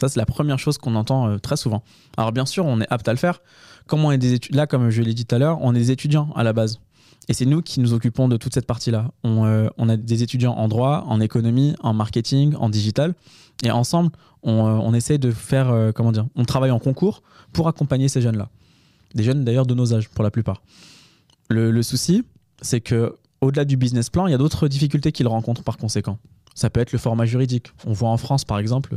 Ça, 0.00 0.08
c'est 0.08 0.18
la 0.18 0.26
première 0.26 0.58
chose 0.58 0.78
qu'on 0.78 0.94
entend 0.94 1.28
euh, 1.28 1.38
très 1.38 1.56
souvent. 1.56 1.82
Alors, 2.16 2.32
bien 2.32 2.46
sûr, 2.46 2.64
on 2.64 2.80
est 2.80 2.86
apte 2.90 3.08
à 3.08 3.12
le 3.12 3.18
faire. 3.18 3.40
Comme 3.86 4.04
on 4.04 4.12
est 4.12 4.18
des 4.18 4.38
Là, 4.50 4.66
comme 4.66 4.90
je 4.90 5.02
l'ai 5.02 5.14
dit 5.14 5.26
tout 5.26 5.34
à 5.34 5.38
l'heure, 5.38 5.58
on 5.60 5.74
est 5.74 5.78
des 5.78 5.90
étudiants 5.90 6.30
à 6.36 6.44
la 6.44 6.52
base. 6.52 6.80
Et 7.28 7.34
c'est 7.34 7.46
nous 7.46 7.62
qui 7.62 7.80
nous 7.80 7.92
occupons 7.92 8.28
de 8.28 8.36
toute 8.36 8.54
cette 8.54 8.66
partie-là. 8.66 9.10
On, 9.24 9.44
euh, 9.44 9.68
a 9.78 9.96
des 9.96 10.22
étudiants 10.22 10.54
en 10.54 10.68
droit, 10.68 11.04
en 11.08 11.20
économie, 11.20 11.74
en 11.80 11.92
marketing, 11.92 12.54
en 12.54 12.68
digital. 12.68 13.14
Et 13.64 13.70
ensemble, 13.70 14.10
on, 14.42 14.92
euh, 14.92 15.18
de 15.18 15.30
faire, 15.32 15.92
comment 15.94 16.12
dire, 16.12 16.26
on 16.36 16.44
travaille 16.44 16.70
en 16.70 16.78
concours 16.78 17.22
pour 17.52 17.66
accompagner 17.66 18.08
ces 18.08 18.20
jeunes-là. 18.20 18.48
Des 19.14 19.24
jeunes 19.24 19.44
d'ailleurs 19.44 19.66
de 19.66 19.74
nos 19.74 19.94
âges, 19.94 20.08
pour 20.08 20.22
la 20.22 20.30
plupart. 20.30 20.62
Le, 21.48 21.70
le 21.70 21.82
souci, 21.82 22.24
c'est 22.62 22.80
que 22.80 23.16
au-delà 23.40 23.64
du 23.64 23.76
business 23.76 24.10
plan, 24.10 24.26
il 24.26 24.30
y 24.30 24.34
a 24.34 24.38
d'autres 24.38 24.68
difficultés 24.68 25.10
qu'ils 25.10 25.28
rencontrent 25.28 25.62
par 25.64 25.76
conséquent. 25.76 26.18
Ça 26.54 26.70
peut 26.70 26.80
être 26.80 26.92
le 26.92 26.98
format 26.98 27.26
juridique. 27.26 27.68
On 27.86 27.92
voit 27.92 28.08
en 28.08 28.16
France, 28.16 28.44
par 28.44 28.58
exemple, 28.58 28.94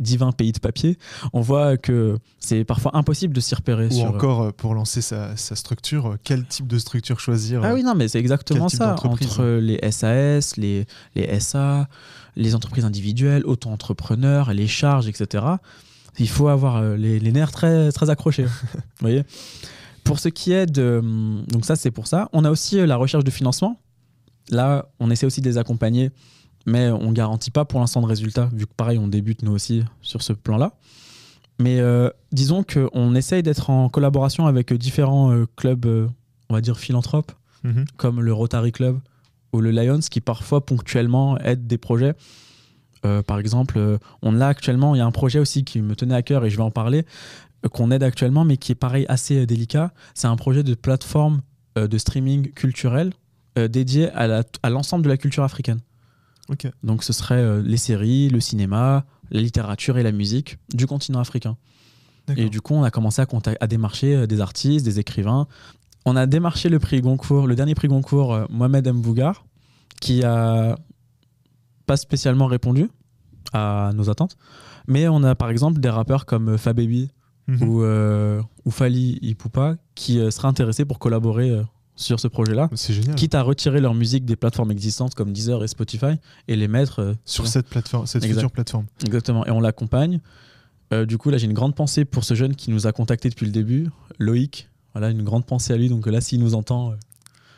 divin 0.00 0.32
pays 0.32 0.52
de 0.52 0.58
papier, 0.58 0.98
on 1.32 1.40
voit 1.40 1.76
que 1.76 2.18
c'est 2.38 2.64
parfois 2.64 2.96
impossible 2.96 3.34
de 3.34 3.40
s'y 3.40 3.54
repérer. 3.54 3.88
Ou 3.92 4.00
encore, 4.00 4.42
euh, 4.42 4.50
pour 4.50 4.74
lancer 4.74 5.02
sa, 5.02 5.36
structure, 5.36 6.06
euh, 6.06 6.16
quel 6.24 6.46
type 6.46 6.66
de 6.66 6.78
structure 6.78 7.20
choisir 7.20 7.60
Ah 7.62 7.74
oui, 7.74 7.82
non, 7.82 7.94
mais 7.94 8.08
c'est 8.08 8.18
exactement 8.18 8.68
ça. 8.68 8.96
Entre 9.04 9.44
les 9.60 9.78
SAS, 9.92 10.56
les, 10.56 10.86
les 11.14 11.38
SA, 11.38 11.88
les 12.36 12.54
entreprises 12.54 12.84
individuelles, 12.84 13.44
auto-entrepreneurs, 13.44 14.52
les 14.52 14.66
charges, 14.66 15.06
etc. 15.08 15.44
Il 16.18 16.28
faut 16.28 16.48
avoir 16.48 16.76
euh, 16.76 16.96
les, 16.96 17.32
nerfs 17.32 17.52
très, 17.52 17.92
très 17.92 18.10
accrochés. 18.10 18.44
vous 18.74 18.80
voyez? 19.00 19.22
Pour 20.04 20.18
ce 20.18 20.28
qui 20.28 20.52
est 20.52 20.66
de. 20.66 21.02
Donc, 21.48 21.64
ça, 21.64 21.76
c'est 21.76 21.90
pour 21.90 22.06
ça. 22.06 22.28
On 22.32 22.44
a 22.44 22.50
aussi 22.50 22.84
la 22.84 22.96
recherche 22.96 23.24
de 23.24 23.30
financement. 23.30 23.78
Là, 24.50 24.88
on 24.98 25.10
essaie 25.10 25.26
aussi 25.26 25.40
de 25.40 25.48
les 25.48 25.58
accompagner 25.58 26.10
mais 26.66 26.90
on 26.90 27.12
garantit 27.12 27.50
pas 27.50 27.64
pour 27.64 27.80
l'instant 27.80 28.00
de 28.00 28.06
résultats, 28.06 28.48
vu 28.52 28.66
que 28.66 28.74
pareil, 28.74 28.98
on 28.98 29.08
débute 29.08 29.42
nous 29.42 29.52
aussi 29.52 29.82
sur 30.02 30.22
ce 30.22 30.32
plan-là. 30.32 30.72
Mais 31.60 31.78
euh, 31.78 32.08
disons 32.32 32.64
qu'on 32.64 33.14
essaye 33.14 33.42
d'être 33.42 33.68
en 33.68 33.90
collaboration 33.90 34.46
avec 34.46 34.72
différents 34.72 35.30
euh, 35.30 35.46
clubs, 35.56 35.84
euh, 35.84 36.08
on 36.48 36.54
va 36.54 36.62
dire 36.62 36.78
philanthropes, 36.78 37.32
mhm. 37.64 37.84
comme 37.98 38.22
le 38.22 38.32
Rotary 38.32 38.72
Club 38.72 38.98
ou 39.52 39.60
le 39.60 39.70
Lions, 39.70 40.00
qui 40.00 40.22
parfois 40.22 40.64
ponctuellement 40.64 41.36
aident 41.38 41.66
des 41.66 41.78
projets. 41.78 42.14
par 43.26 43.38
exemple, 43.38 43.98
on 44.22 44.40
a 44.40 44.46
actuellement, 44.46 44.94
il 44.94 44.98
y 44.98 45.00
a 45.00 45.06
un 45.06 45.10
projet 45.10 45.40
aussi 45.40 45.64
qui 45.64 45.82
me 45.82 45.96
tenait 45.96 46.14
à 46.14 46.22
cœur 46.22 46.44
et 46.44 46.50
je 46.50 46.56
vais 46.56 46.62
en 46.62 46.70
parler, 46.70 47.04
qu'on 47.72 47.90
aide 47.90 48.04
actuellement, 48.04 48.44
mais 48.44 48.58
qui 48.58 48.72
est 48.72 48.76
pareil 48.76 49.06
assez 49.08 49.44
délicat. 49.46 49.92
C'est 50.14 50.28
un 50.28 50.36
projet 50.36 50.62
de 50.62 50.74
plateforme 50.74 51.40
de 51.74 51.98
streaming 51.98 52.52
culturel 52.52 53.12
dédié 53.56 54.10
à 54.10 54.70
l'ensemble 54.70 55.02
de 55.02 55.08
la 55.08 55.16
culture 55.16 55.42
africaine. 55.42 55.80
Donc 56.82 57.04
ce 57.04 57.12
serait 57.12 57.36
euh, 57.36 57.62
les 57.62 57.76
séries, 57.76 58.28
le 58.28 58.40
cinéma, 58.40 59.04
la 59.30 59.40
littérature 59.40 59.98
et 59.98 60.02
la 60.02 60.12
musique 60.12 60.58
du 60.74 60.86
continent 60.86 61.20
africain. 61.20 61.56
Et 62.36 62.48
du 62.48 62.60
coup, 62.60 62.74
on 62.74 62.84
a 62.84 62.92
commencé 62.92 63.20
à, 63.20 63.26
à 63.60 63.66
démarcher 63.66 64.14
euh, 64.14 64.26
des 64.26 64.40
artistes, 64.40 64.84
des 64.84 65.00
écrivains. 65.00 65.48
On 66.04 66.14
a 66.14 66.26
démarché 66.26 66.68
le 66.68 66.78
prix 66.78 67.00
Goncourt, 67.00 67.48
le 67.48 67.56
dernier 67.56 67.74
prix 67.74 67.88
Goncourt, 67.88 68.34
euh, 68.34 68.44
Mohamed 68.50 68.86
Mbougar, 68.88 69.44
qui 70.00 70.22
a 70.22 70.76
pas 71.86 71.96
spécialement 71.96 72.46
répondu 72.46 72.88
à 73.52 73.90
nos 73.94 74.10
attentes. 74.10 74.36
Mais 74.86 75.08
on 75.08 75.24
a 75.24 75.34
par 75.34 75.50
exemple 75.50 75.80
des 75.80 75.90
rappeurs 75.90 76.24
comme 76.24 76.56
Fababy 76.56 77.10
mhm. 77.48 77.62
ou, 77.68 77.84
ou 77.84 78.70
Fali 78.70 79.18
Ipupa 79.22 79.76
qui 79.94 80.20
seraient 80.30 80.48
intéressés 80.48 80.84
pour 80.84 81.00
collaborer 81.00 81.60
sur 82.00 82.18
ce 82.18 82.28
projet-là. 82.28 82.68
C'est 82.74 82.94
génial. 82.94 83.14
Quitte 83.14 83.34
à 83.34 83.42
retirer 83.42 83.80
leur 83.80 83.94
musique 83.94 84.24
des 84.24 84.36
plateformes 84.36 84.70
existantes 84.70 85.14
comme 85.14 85.32
Deezer 85.32 85.62
et 85.62 85.68
Spotify 85.68 86.18
et 86.48 86.56
les 86.56 86.68
mettre 86.68 87.00
euh, 87.00 87.14
sur, 87.24 87.46
cette 87.46 87.68
plateforme, 87.68 88.06
cette 88.06 88.24
future 88.24 88.50
plateforme. 88.50 88.86
Exactement. 89.04 89.46
Et 89.46 89.50
on 89.50 89.60
l'accompagne. 89.60 90.20
Euh, 90.92 91.06
du 91.06 91.18
coup, 91.18 91.30
là, 91.30 91.38
j'ai 91.38 91.46
une 91.46 91.52
grande 91.52 91.74
pensée 91.74 92.04
pour 92.04 92.24
ce 92.24 92.34
jeune 92.34 92.56
qui 92.56 92.70
nous 92.70 92.86
a 92.86 92.92
contacté 92.92 93.28
depuis 93.28 93.46
le 93.46 93.52
début, 93.52 93.88
Loïc. 94.18 94.68
Voilà, 94.94 95.10
une 95.10 95.22
grande 95.22 95.46
pensée 95.46 95.72
à 95.72 95.76
lui. 95.76 95.88
Donc 95.88 96.06
là, 96.06 96.20
s'il 96.20 96.40
nous 96.40 96.54
entend. 96.54 96.92
Euh, 96.92 96.94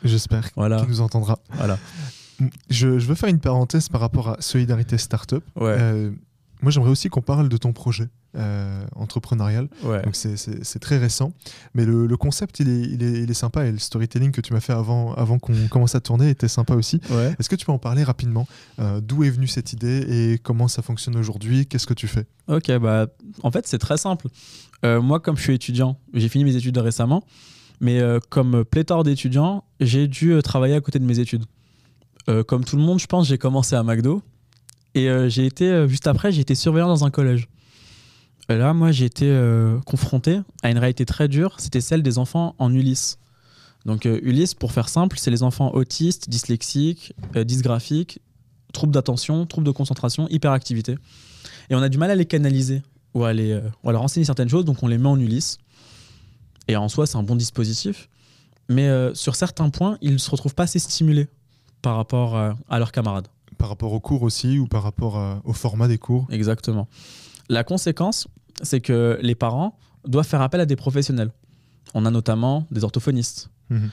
J'espère 0.03 0.49
voilà. 0.55 0.79
qu'il 0.79 0.89
nous 0.89 1.01
entendra. 1.01 1.39
Voilà. 1.53 1.79
Je, 2.69 2.99
je, 2.99 3.07
veux 3.07 3.15
faire 3.15 3.29
une 3.29 3.39
parenthèse 3.39 3.87
par 3.87 4.01
rapport 4.01 4.27
à 4.29 4.37
Solidarité 4.41 4.97
Startup. 4.97 5.43
Ouais. 5.55 6.11
Moi, 6.63 6.71
j'aimerais 6.71 6.89
aussi 6.89 7.09
qu'on 7.09 7.21
parle 7.21 7.49
de 7.49 7.57
ton 7.57 7.73
projet. 7.73 8.09
Euh, 8.35 8.83
entrepreneurial. 8.95 9.67
Donc 9.83 10.15
c'est 10.15 10.79
très 10.79 10.97
récent. 10.97 11.33
Mais 11.75 11.85
le, 11.85 12.17
concept, 12.17 12.59
il 12.61 12.67
est, 12.67 12.81
il, 12.81 13.03
est, 13.03 13.21
il 13.21 13.29
est, 13.29 13.35
sympa 13.35 13.67
et 13.67 13.71
le 13.71 13.77
storytelling 13.77 14.31
que 14.31 14.41
tu 14.41 14.53
m'as 14.53 14.59
fait 14.59 14.73
avant, 14.73 15.13
avant 15.13 15.37
qu'on 15.37 15.67
commence 15.67 15.93
à 15.93 15.99
tourner 15.99 16.31
était 16.31 16.47
sympa 16.47 16.73
aussi. 16.73 16.99
Est-ce 17.37 17.47
que 17.47 17.55
tu 17.55 17.67
peux 17.67 17.71
en 17.71 17.77
parler 17.77 18.03
rapidement 18.03 18.47
euh, 18.79 19.01
D'où 19.01 19.23
est 19.23 19.29
venue 19.29 19.45
cette 19.45 19.71
idée 19.71 20.33
et 20.33 20.39
comment 20.39 20.67
ça 20.67 20.81
fonctionne 20.81 21.15
aujourd'hui? 21.15 21.67
Qu'est-ce 21.67 21.85
que 21.85 21.93
tu 21.93 22.07
fais? 22.07 22.25
Ok, 22.47 22.71
bah, 22.79 23.05
en 23.43 23.51
fait, 23.51 23.67
c'est 23.67 23.77
très 23.77 23.97
simple. 23.97 24.27
Euh, 24.83 24.99
moi, 24.99 25.19
comme 25.19 25.37
je 25.37 25.43
suis 25.43 25.53
étudiant, 25.53 25.99
j'ai 26.15 26.27
fini 26.27 26.43
mes 26.43 26.55
études 26.55 26.77
récemment. 26.79 27.23
Mais 27.81 28.01
comme 28.29 28.65
pléthore 28.65 29.03
d'étudiants, 29.03 29.63
j'ai 29.79 30.07
dû 30.07 30.39
travailler 30.43 30.73
à 30.73 30.81
côté 30.81 30.97
de 30.97 31.05
mes 31.05 31.19
études. 31.19 31.45
comme 32.47 32.63
tout 32.63 32.77
le 32.77 32.83
monde, 32.83 32.99
je 32.99 33.05
pense, 33.05 33.27
j'ai 33.27 33.37
commencé 33.37 33.75
à 33.75 33.83
McDo. 33.83 34.23
Et 34.95 35.09
j'ai 35.27 35.45
été, 35.45 35.87
juste 35.87 36.07
après, 36.07 36.31
j'ai 36.31 36.41
été 36.41 36.55
surveillant 36.55 36.87
dans 36.87 37.03
un 37.03 37.09
collège. 37.09 37.47
Là, 38.49 38.73
moi, 38.73 38.91
j'ai 38.91 39.05
été 39.05 39.35
confronté 39.85 40.39
à 40.61 40.69
une 40.69 40.77
réalité 40.77 41.05
très 41.05 41.27
dure. 41.27 41.55
C'était 41.59 41.81
celle 41.81 42.03
des 42.03 42.19
enfants 42.19 42.55
en 42.59 42.73
Ulysse. 42.73 43.17
Donc 43.85 44.05
euh, 44.05 44.19
Ulysse, 44.23 44.53
pour 44.53 44.71
faire 44.71 44.89
simple, 44.89 45.17
c'est 45.19 45.31
les 45.31 45.43
enfants 45.43 45.73
autistes, 45.73 46.29
dyslexiques, 46.29 47.13
euh, 47.35 47.43
dysgraphiques, 47.43 48.19
troubles 48.71 48.93
d'attention, 48.93 49.45
troubles 49.45 49.67
de 49.67 49.71
concentration, 49.71 50.27
hyperactivité. 50.29 50.95
Et 51.69 51.75
on 51.75 51.81
a 51.81 51.89
du 51.89 51.97
mal 51.97 52.09
à 52.09 52.15
les 52.15 52.25
canaliser 52.25 52.81
ou 53.13 53.23
à, 53.25 53.33
les, 53.33 53.51
euh, 53.51 53.61
ou 53.83 53.89
à 53.89 53.91
leur 53.91 54.01
enseigner 54.01 54.25
certaines 54.25 54.49
choses, 54.49 54.65
donc 54.65 54.81
on 54.83 54.87
les 54.87 54.97
met 54.97 55.09
en 55.09 55.19
Ulysse. 55.19 55.57
Et 56.67 56.75
en 56.75 56.87
soi, 56.87 57.05
c'est 57.05 57.17
un 57.17 57.23
bon 57.23 57.35
dispositif. 57.35 58.09
Mais 58.69 58.89
sur 59.13 59.35
certains 59.35 59.69
points, 59.69 59.97
ils 60.01 60.13
ne 60.13 60.17
se 60.17 60.31
retrouvent 60.31 60.55
pas 60.55 60.63
assez 60.63 60.79
stimulés 60.79 61.27
par 61.81 61.97
rapport 61.97 62.37
à 62.37 62.79
leurs 62.79 62.93
camarades. 62.93 63.27
Par 63.57 63.69
rapport 63.69 63.93
aux 63.93 63.99
cours 63.99 64.23
aussi 64.23 64.59
ou 64.59 64.67
par 64.67 64.83
rapport 64.83 65.41
au 65.43 65.53
format 65.53 65.87
des 65.87 65.97
cours 65.97 66.27
Exactement. 66.29 66.87
La 67.49 67.63
conséquence, 67.63 68.27
c'est 68.61 68.81
que 68.81 69.19
les 69.21 69.35
parents 69.35 69.77
doivent 70.07 70.27
faire 70.27 70.41
appel 70.41 70.61
à 70.61 70.65
des 70.65 70.75
professionnels. 70.75 71.31
On 71.93 72.05
a 72.05 72.11
notamment 72.11 72.65
des 72.71 72.83
orthophonistes, 72.83 73.49
Mhm. 73.69 73.89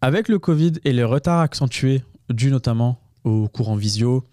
Avec 0.00 0.28
le 0.28 0.38
Covid 0.38 0.72
et 0.84 0.92
les 0.92 1.04
retards 1.04 1.40
accentués 1.40 2.02
dus 2.28 2.50
notamment 2.50 2.98
aux 3.24 3.46
cours 3.48 3.68
en 3.68 3.76
visio 3.76 4.24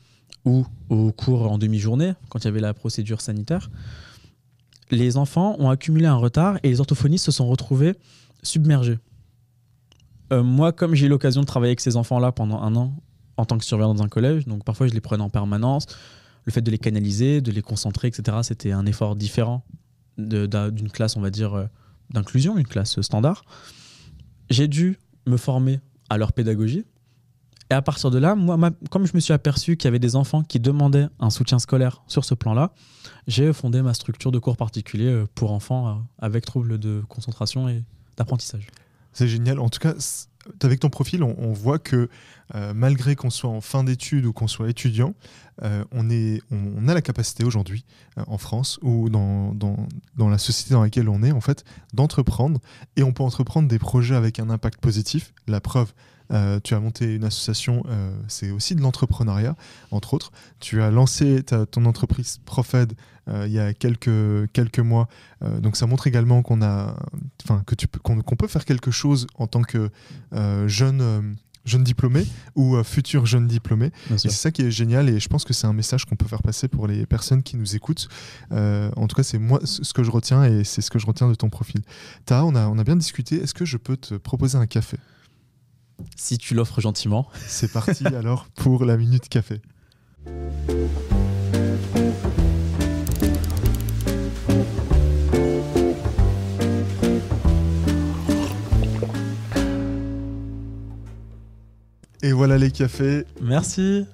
ou 0.46 0.66
aux 0.90 1.12
cours 1.12 1.52
en 1.52 1.58
demi-journée, 1.58 2.14
quand 2.30 2.40
il 2.40 2.46
y 2.46 2.48
avait 2.48 2.60
la 2.60 2.74
procédure 2.74 3.22
sanitaire, 3.22 3.70
les 4.90 5.18
enfants 5.18 5.56
ont 5.60 5.70
accumulé 5.70 6.08
un 6.08 6.16
retard 6.16 6.58
et 6.64 6.70
les 6.70 6.80
orthophonistes 6.80 7.26
se 7.26 7.32
sont 7.32 7.48
retrouvés 7.48 7.94
submergés. 8.42 8.98
Euh, 10.34 10.42
moi, 10.42 10.72
comme 10.72 10.96
j'ai 10.96 11.06
eu 11.06 11.10
l'occasion 11.10 11.42
de 11.42 11.46
travailler 11.46 11.72
avec 11.72 11.82
ces 11.82 11.98
enfants-là 11.98 12.32
pendant 12.32 12.62
un 12.62 12.76
an 12.76 12.94
en 13.40 13.46
tant 13.46 13.58
que 13.58 13.66
surveillant 13.66 13.94
dans 13.94 14.04
un 14.04 14.10
collège, 14.10 14.46
donc 14.46 14.64
parfois 14.64 14.88
je 14.88 14.94
les 14.94 15.02
prenais 15.02 15.24
en 15.24 15.30
permanence, 15.30 15.86
le 16.46 16.52
fait 16.52 16.62
de 16.62 16.72
les 16.72 16.78
canaliser, 16.78 17.42
de 17.42 17.52
les 17.52 17.62
concentrer, 17.62 18.08
etc., 18.08 18.38
c'était 18.44 18.72
un 18.72 18.86
effort 18.86 19.16
différent 19.16 19.64
d'une 20.18 20.92
classe, 20.92 21.16
on 21.16 21.22
va 21.22 21.30
dire, 21.30 21.54
euh, 21.54 21.66
d'inclusion, 22.10 22.58
une 22.58 22.68
classe 22.68 23.00
standard 23.02 23.44
j'ai 24.50 24.68
dû 24.68 24.98
me 25.28 25.38
former 25.38 25.80
à 26.10 26.18
leur 26.18 26.34
pédagogie. 26.34 26.86
Et 27.72 27.76
à 27.76 27.84
partir 27.84 28.10
de 28.10 28.18
là, 28.18 28.34
moi, 28.34 28.72
comme 28.90 29.06
je 29.06 29.12
me 29.14 29.20
suis 29.20 29.34
aperçu 29.34 29.78
qu'il 29.78 29.86
y 29.86 29.90
avait 29.90 30.00
des 30.00 30.16
enfants 30.16 30.42
qui 30.42 30.60
demandaient 30.60 31.08
un 31.20 31.30
soutien 31.30 31.60
scolaire 31.60 32.02
sur 32.08 32.26
ce 32.26 32.34
plan-là, 32.34 32.74
j'ai 33.28 33.54
fondé 33.54 33.84
ma 33.84 33.94
structure 33.94 34.32
de 34.32 34.40
cours 34.40 34.58
particuliers 34.58 35.12
euh, 35.12 35.26
pour 35.36 35.52
enfants 35.52 35.88
euh, 35.88 35.94
avec 36.18 36.46
troubles 36.46 36.80
de 36.80 37.04
concentration 37.08 37.70
et 37.70 37.84
d'apprentissage. 38.18 38.68
C'est 39.14 39.28
génial. 39.28 39.60
En 39.60 39.70
tout 39.70 39.80
cas, 39.80 39.94
avec 40.62 40.80
ton 40.80 40.90
profil, 40.90 41.24
on, 41.24 41.54
voit 41.54 41.80
que 41.80 42.10
euh, 42.56 42.74
malgré 42.74 43.16
qu'on 43.16 43.30
soit 43.30 43.50
en 43.50 43.62
fin 43.62 43.84
d'études 43.84 44.26
ou 44.26 44.34
qu'on 44.34 44.48
soit 44.48 44.70
étudiant, 44.70 45.14
euh, 45.62 45.84
on, 45.92 46.10
est, 46.10 46.42
on, 46.52 46.88
a 46.88 46.94
la 46.94 47.02
capacité 47.02 47.44
aujourd'hui 47.44 47.86
euh, 48.18 48.24
en 48.28 48.38
France 48.38 48.80
ou 48.82 49.10
dans, 49.10 49.54
dans, 49.54 49.88
dans, 50.18 50.30
la 50.30 50.38
société 50.38 50.74
dans 50.74 50.82
laquelle 50.82 51.10
on 51.10 51.22
est, 51.24 51.32
en 51.32 51.42
fait, 51.42 51.64
d'entreprendre. 51.94 52.60
Et 52.96 53.04
on 53.04 53.12
peut 53.12 53.24
entreprendre 53.24 53.68
des 53.68 53.80
projets 53.80 54.16
avec 54.16 54.40
un 54.40 54.50
impact 54.50 54.80
positif. 54.80 55.34
La 55.48 55.60
preuve, 55.60 55.94
tu 56.64 56.74
as 56.74 56.80
monté 56.80 57.16
une 57.16 57.24
association, 57.24 57.84
c'est 58.28 58.52
aussi 58.52 58.76
de 58.76 58.82
l'entrepreneuriat, 58.82 59.56
entre 59.92 60.14
autres. 60.14 60.32
Tu 60.60 60.82
as 60.82 60.92
lancé 60.92 61.44
ton 61.44 61.86
entreprise 61.86 62.40
Profed 62.46 62.94
euh, 63.30 63.46
il 63.48 63.54
y 63.54 63.60
a 63.60 63.74
quelques, 63.74 64.52
quelques 64.54 64.80
mois. 64.80 65.08
Euh, 65.44 65.60
donc 65.60 65.76
ça 65.76 65.88
montre 65.88 66.08
également 66.08 66.42
qu'on 66.42 66.62
a, 66.62 66.96
enfin 67.44 67.64
que 67.66 67.76
tu 67.76 67.88
qu'on, 67.88 68.22
peut 68.22 68.48
faire 68.48 68.66
quelque 68.66 68.92
chose 68.92 69.28
en 69.36 69.48
tant 69.48 69.62
que 69.62 69.90
euh, 70.34 70.68
jeune 70.68 71.36
jeune 71.66 71.84
diplômé 71.84 72.26
ou 72.56 72.82
futur 72.84 73.28
jeune 73.28 73.46
diplômé. 73.46 73.92
C'est 74.18 74.32
ça 74.32 74.50
qui 74.50 74.64
est 74.64 74.72
génial 74.72 75.08
et 75.08 75.20
je 75.20 75.28
pense 75.28 75.44
que 75.44 75.54
c'est 75.54 75.68
un 75.68 75.74
message 75.74 76.06
qu'on 76.06 76.16
peut 76.16 76.26
faire 76.26 76.42
passer 76.42 76.68
pour 76.68 76.88
les 76.88 77.06
personnes 77.06 77.44
qui 77.44 77.58
nous 77.58 77.76
écoutent. 77.76 78.08
en 78.50 79.08
tout 79.08 79.16
cas, 79.16 79.24
c'est 79.24 79.38
moi 79.38 79.60
ce 79.64 79.94
que 79.94 80.04
je 80.04 80.10
retiens 80.10 80.46
et 80.46 80.64
c'est 80.64 80.82
ce 80.82 80.90
que 80.90 80.98
je 80.98 81.06
retiens 81.06 81.28
de 81.28 81.36
ton 81.36 81.50
profil. 81.50 81.82
Ta, 82.26 82.44
on 82.44 82.56
a, 82.56 82.68
on 82.68 82.80
a 82.80 82.84
bien 82.84 82.96
discuté. 82.96 83.44
Est-ce 83.44 83.54
que 83.54 83.66
je 83.66 83.78
peux 83.78 83.98
te 83.98 84.16
proposer 84.16 84.58
un 84.58 84.66
café? 84.66 84.98
Si 86.16 86.38
tu 86.38 86.54
l'offres 86.54 86.82
gentiment. 86.82 87.28
C'est 87.48 87.72
parti 87.72 88.06
alors 88.16 88.48
pour 88.56 88.86
la 88.86 88.98
minute 88.98 89.30
café. 89.30 89.62
Et 102.22 102.34
voilà 102.34 102.58
les 102.58 102.70
cafés. 102.70 103.26
Merci. 103.42 104.06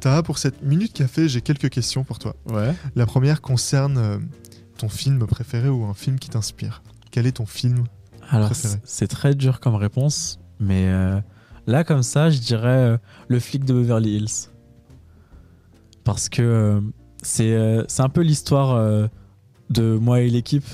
Tara, 0.00 0.22
pour 0.22 0.36
cette 0.36 0.62
minute 0.62 0.92
café, 0.92 1.28
j'ai 1.28 1.40
quelques 1.40 1.70
questions 1.70 2.04
pour 2.04 2.18
toi. 2.18 2.36
Ouais. 2.46 2.74
La 2.94 3.06
première 3.06 3.40
concerne 3.40 3.96
euh, 3.96 4.18
ton 4.76 4.90
film 4.90 5.26
préféré 5.26 5.70
ou 5.70 5.84
un 5.84 5.94
film 5.94 6.18
qui 6.18 6.28
t'inspire. 6.28 6.82
Quel 7.10 7.26
est 7.26 7.32
ton 7.32 7.46
film 7.46 7.84
Alors, 8.28 8.52
c'est 8.84 9.08
très 9.08 9.34
dur 9.34 9.60
comme 9.60 9.76
réponse, 9.76 10.38
mais 10.64 10.88
euh, 10.88 11.20
là, 11.66 11.84
comme 11.84 12.02
ça, 12.02 12.30
je 12.30 12.38
dirais 12.38 12.68
euh, 12.68 12.96
Le 13.28 13.38
flic 13.38 13.64
de 13.64 13.74
Beverly 13.74 14.16
Hills. 14.16 14.50
Parce 16.04 16.28
que 16.28 16.82
c'est 17.22 17.56
un 17.56 18.08
peu 18.10 18.20
l'histoire 18.20 19.08
de 19.70 19.96
moi 19.96 20.20
et 20.20 20.28
l'équipe. 20.28 20.66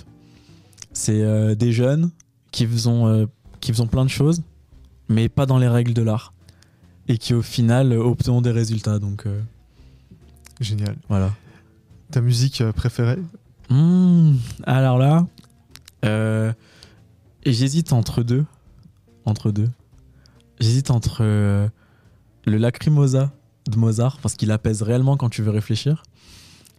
C'est 0.92 1.54
des 1.54 1.70
jeunes 1.70 2.10
qui 2.50 2.66
faisons, 2.66 3.28
qui 3.60 3.70
faisons 3.70 3.86
plein 3.86 4.04
de 4.04 4.10
choses, 4.10 4.42
mais 5.08 5.28
pas 5.28 5.46
dans 5.46 5.58
les 5.58 5.68
règles 5.68 5.94
de 5.94 6.02
l'art 6.02 6.32
et 7.10 7.18
qui 7.18 7.34
au 7.34 7.42
final 7.42 7.92
obtiennent 7.92 8.40
des 8.40 8.52
résultats. 8.52 9.00
Donc, 9.00 9.26
euh, 9.26 9.40
Génial. 10.60 10.96
Voilà. 11.08 11.32
Ta 12.12 12.20
musique 12.20 12.60
euh, 12.60 12.72
préférée? 12.72 13.18
Mmh, 13.68 14.34
Alors 14.64 14.96
là, 14.96 15.26
euh, 16.04 16.52
j'hésite 17.44 17.92
entre 17.92 18.22
deux. 18.22 18.44
Entre 19.24 19.50
deux. 19.50 19.68
J'hésite 20.60 20.90
entre 20.90 21.22
le 21.22 21.70
Lacrimosa 22.46 23.32
de 23.68 23.76
Mozart, 23.76 24.18
parce 24.20 24.34
qu'il 24.34 24.50
apaise 24.50 24.82
réellement 24.82 25.16
quand 25.16 25.28
tu 25.30 25.42
veux 25.42 25.50
réfléchir. 25.50 26.02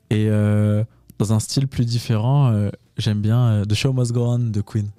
Et 0.10 0.30
dans 0.30 1.34
un 1.34 1.40
style 1.40 1.68
plus 1.68 1.86
différent, 1.86 2.70
j'aime 2.98 3.22
bien 3.22 3.64
The 3.68 3.74
Show 3.74 3.94
Must 3.94 4.12
Go 4.12 4.26
On 4.26 4.40
de 4.40 4.62
Queen. 4.62 4.90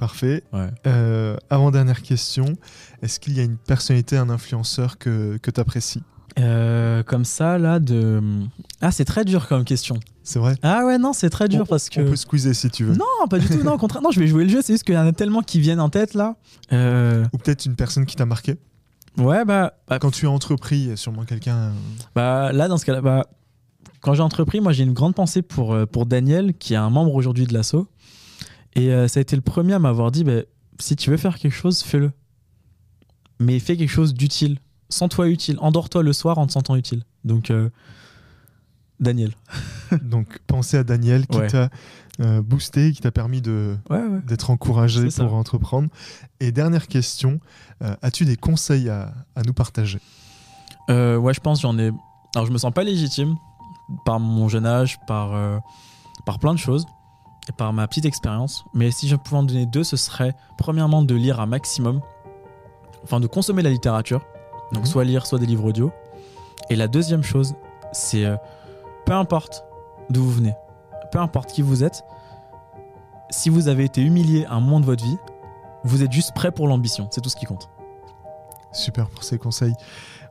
Parfait. 0.00 0.42
Euh, 0.86 1.36
avant-dernière 1.50 2.00
question, 2.00 2.56
est-ce 3.02 3.20
qu'il 3.20 3.36
y 3.36 3.40
a 3.40 3.42
une 3.42 3.58
personnalité, 3.58 4.16
un 4.16 4.30
influenceur 4.30 4.96
que, 4.96 5.36
que 5.36 5.50
tu 5.50 5.60
apprécies 5.60 6.02
euh, 6.38 7.02
comme 7.02 7.24
ça, 7.24 7.58
là, 7.58 7.80
de. 7.80 8.22
Ah, 8.80 8.92
c'est 8.92 9.04
très 9.04 9.24
dur 9.24 9.48
comme 9.48 9.64
question. 9.64 9.98
C'est 10.22 10.38
vrai? 10.38 10.54
Ah 10.62 10.84
ouais, 10.86 10.98
non, 10.98 11.12
c'est 11.12 11.30
très 11.30 11.48
dur 11.48 11.66
parce 11.66 11.88
que. 11.88 12.00
On 12.00 12.10
peut 12.10 12.16
squeezer 12.16 12.54
si 12.54 12.70
tu 12.70 12.84
veux. 12.84 12.94
Non, 12.94 13.26
pas 13.28 13.38
du 13.38 13.48
tout, 13.48 13.62
non, 13.62 13.72
au 13.74 13.78
contraire. 13.78 14.02
Non, 14.02 14.10
je 14.10 14.20
vais 14.20 14.26
jouer 14.26 14.44
le 14.44 14.50
jeu, 14.50 14.60
c'est 14.62 14.74
juste 14.74 14.84
qu'il 14.84 14.94
y 14.94 14.98
en 14.98 15.06
a 15.06 15.12
tellement 15.12 15.42
qui 15.42 15.60
viennent 15.60 15.80
en 15.80 15.90
tête, 15.90 16.14
là. 16.14 16.36
Euh. 16.72 17.26
Ou 17.32 17.38
peut-être 17.38 17.66
une 17.66 17.76
personne 17.76 18.06
qui 18.06 18.16
t'a 18.16 18.26
marqué 18.26 18.56
Ouais, 19.18 19.44
bah, 19.44 19.74
bah, 19.88 19.98
Quand 19.98 20.10
tu 20.10 20.26
as 20.26 20.30
entrepris, 20.30 20.78
il 20.78 20.88
y 20.88 20.92
a 20.92 20.96
sûrement 20.96 21.24
quelqu'un. 21.24 21.72
Bah, 22.14 22.52
là, 22.52 22.68
dans 22.68 22.78
ce 22.78 22.86
cas-là, 22.86 23.00
bah, 23.00 23.26
quand 24.00 24.14
j'ai 24.14 24.22
entrepris, 24.22 24.60
moi, 24.60 24.72
j'ai 24.72 24.84
une 24.84 24.92
grande 24.92 25.14
pensée 25.14 25.42
pour, 25.42 25.76
pour 25.90 26.06
Daniel, 26.06 26.54
qui 26.54 26.74
est 26.74 26.78
un 26.78 26.90
membre 26.90 27.14
aujourd'hui 27.14 27.46
de 27.46 27.52
l'assaut. 27.52 27.88
Et 28.76 28.92
euh, 28.92 29.08
ça 29.08 29.18
a 29.18 29.20
été 29.22 29.36
le 29.36 29.42
premier 29.42 29.74
à 29.74 29.78
m'avoir 29.78 30.10
dit 30.10 30.24
bah, 30.24 30.42
si 30.78 30.96
tu 30.96 31.10
veux 31.10 31.16
faire 31.16 31.38
quelque 31.38 31.54
chose, 31.54 31.82
fais-le. 31.82 32.12
Mais 33.38 33.58
fais 33.58 33.76
quelque 33.76 33.90
chose 33.90 34.14
d'utile. 34.14 34.58
Sens-toi 34.90 35.28
utile. 35.28 35.56
Endors-toi 35.60 36.02
le 36.02 36.12
soir 36.12 36.38
en 36.38 36.46
te 36.46 36.52
sentant 36.52 36.76
utile. 36.76 37.04
Donc, 37.24 37.50
euh, 37.50 37.70
Daniel. 38.98 39.32
Donc, 40.02 40.38
pensez 40.46 40.76
à 40.76 40.84
Daniel 40.84 41.26
qui 41.26 41.38
t'a 41.48 41.70
euh, 42.20 42.42
boosté, 42.42 42.92
qui 42.92 43.00
t'a 43.00 43.10
permis 43.10 43.40
de, 43.40 43.76
d'être 44.26 44.50
encouragé 44.50 45.08
pour 45.08 45.34
entreprendre. 45.34 45.88
Et 46.40 46.52
dernière 46.52 46.86
question 46.88 47.40
as-tu 48.02 48.26
des 48.26 48.36
conseils 48.36 48.90
à, 48.90 49.14
à 49.36 49.42
nous 49.42 49.54
partager? 49.54 50.00
Ouais, 50.88 51.32
je 51.32 51.40
pense 51.40 51.62
j'en 51.62 51.78
ai. 51.78 51.92
Alors, 52.34 52.46
je 52.46 52.52
me 52.52 52.58
sens 52.58 52.72
pas 52.72 52.84
légitime 52.84 53.36
par 54.04 54.20
mon 54.20 54.48
jeune 54.48 54.66
âge, 54.66 54.98
par, 55.06 55.62
par 56.26 56.38
plein 56.38 56.52
de 56.52 56.58
choses 56.58 56.84
par 57.52 57.72
ma 57.72 57.86
petite 57.86 58.04
expérience. 58.04 58.64
Mais 58.74 58.90
si 58.90 59.08
je 59.08 59.16
pouvais 59.16 59.36
en 59.36 59.42
donner 59.42 59.66
deux, 59.66 59.84
ce 59.84 59.96
serait 59.96 60.34
premièrement 60.58 61.02
de 61.02 61.14
lire 61.14 61.40
un 61.40 61.46
maximum, 61.46 62.00
enfin 63.02 63.20
de 63.20 63.26
consommer 63.26 63.62
la 63.62 63.70
littérature, 63.70 64.24
donc 64.72 64.84
mhm. 64.84 64.88
soit 64.88 65.04
lire, 65.04 65.26
soit 65.26 65.38
des 65.38 65.46
livres 65.46 65.64
audio. 65.64 65.92
Et 66.68 66.76
la 66.76 66.88
deuxième 66.88 67.22
chose, 67.22 67.54
c'est 67.92 68.24
euh, 68.24 68.36
peu 69.06 69.12
importe 69.12 69.64
d'où 70.08 70.22
vous 70.22 70.32
venez, 70.32 70.54
peu 71.10 71.18
importe 71.18 71.52
qui 71.52 71.62
vous 71.62 71.82
êtes, 71.84 72.04
si 73.30 73.48
vous 73.48 73.68
avez 73.68 73.84
été 73.84 74.02
humilié 74.02 74.44
à 74.46 74.54
un 74.54 74.60
moment 74.60 74.80
de 74.80 74.86
votre 74.86 75.04
vie, 75.04 75.18
vous 75.84 76.02
êtes 76.02 76.12
juste 76.12 76.32
prêt 76.34 76.52
pour 76.52 76.68
l'ambition, 76.68 77.08
c'est 77.10 77.20
tout 77.20 77.30
ce 77.30 77.36
qui 77.36 77.46
compte. 77.46 77.70
Super 78.72 79.08
pour 79.08 79.24
ces 79.24 79.38
conseils. 79.38 79.74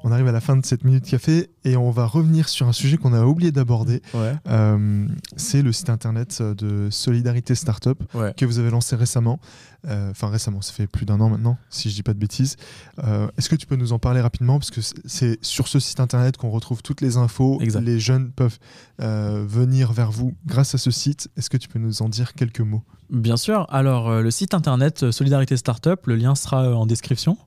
On 0.04 0.12
arrive 0.12 0.28
à 0.28 0.32
la 0.32 0.40
fin 0.40 0.56
de 0.56 0.66
cette 0.66 0.86
minute 0.86 1.06
café 1.06 1.50
et 1.66 1.76
on 1.76 1.92
va 1.92 2.06
revenir 2.06 2.48
sur 2.48 2.68
un 2.68 2.72
sujet 2.72 2.98
qu'on 2.98 3.14
a 3.14 3.26
oublié 3.26 3.52
d'aborder. 3.52 4.02
Euh, 4.48 5.08
c'est 5.36 5.62
le 5.62 5.74
site 5.74 5.90
internet 5.90 6.42
de 6.42 6.90
Solidarité 6.90 7.54
Startup 7.54 8.02
que 8.38 8.46
vous 8.46 8.60
avez 8.60 8.70
lancé 8.70 8.96
récemment. 8.96 9.40
Euh, 9.88 10.12
enfin 10.12 10.30
récemment, 10.30 10.62
ça 10.62 10.74
fait 10.74 10.88
plus 10.88 11.06
d'un 11.06 11.20
an 11.22 11.30
maintenant, 11.30 11.58
si 11.70 11.90
je 11.90 11.96
dis 11.96 12.04
pas 12.04 12.14
de 12.14 12.20
bêtises. 12.20 12.56
Euh, 13.04 13.28
est-ce 13.38 13.50
que 13.50 13.56
tu 13.56 13.66
peux 13.66 13.76
nous 13.76 13.94
en 13.94 14.00
parler 14.00 14.22
rapidement? 14.22 14.58
Parce 14.60 14.72
que 14.72 14.82
c'est 14.82 15.38
sur 15.44 15.68
ce 15.68 15.80
site 15.80 16.00
internet 16.00 16.38
qu'on 16.38 16.50
retrouve 16.50 16.82
toutes 16.82 17.02
les 17.02 17.18
infos. 17.18 17.60
Les 17.60 18.00
jeunes 18.00 18.32
peuvent 18.32 18.58
venir 19.00 19.92
vers 19.92 20.12
vous 20.12 20.34
grâce 20.46 20.76
à 20.76 20.78
ce 20.78 20.92
site. 20.92 21.30
Est-ce 21.36 21.50
que 21.50 21.58
tu 21.58 21.68
peux 21.68 21.80
nous 21.80 22.02
en 22.02 22.08
dire 22.08 22.34
quelques 22.34 22.62
mots? 22.62 22.84
Bien 23.10 23.38
sûr. 23.38 23.66
Alors 23.70 24.22
le 24.22 24.32
site 24.32 24.54
internet 24.54 25.12
Solidarité 25.12 25.58
Startup, 25.58 26.00
le 26.06 26.16
lien 26.16 26.36
sera 26.36 26.74
en 26.74 26.86
description. 26.86 27.38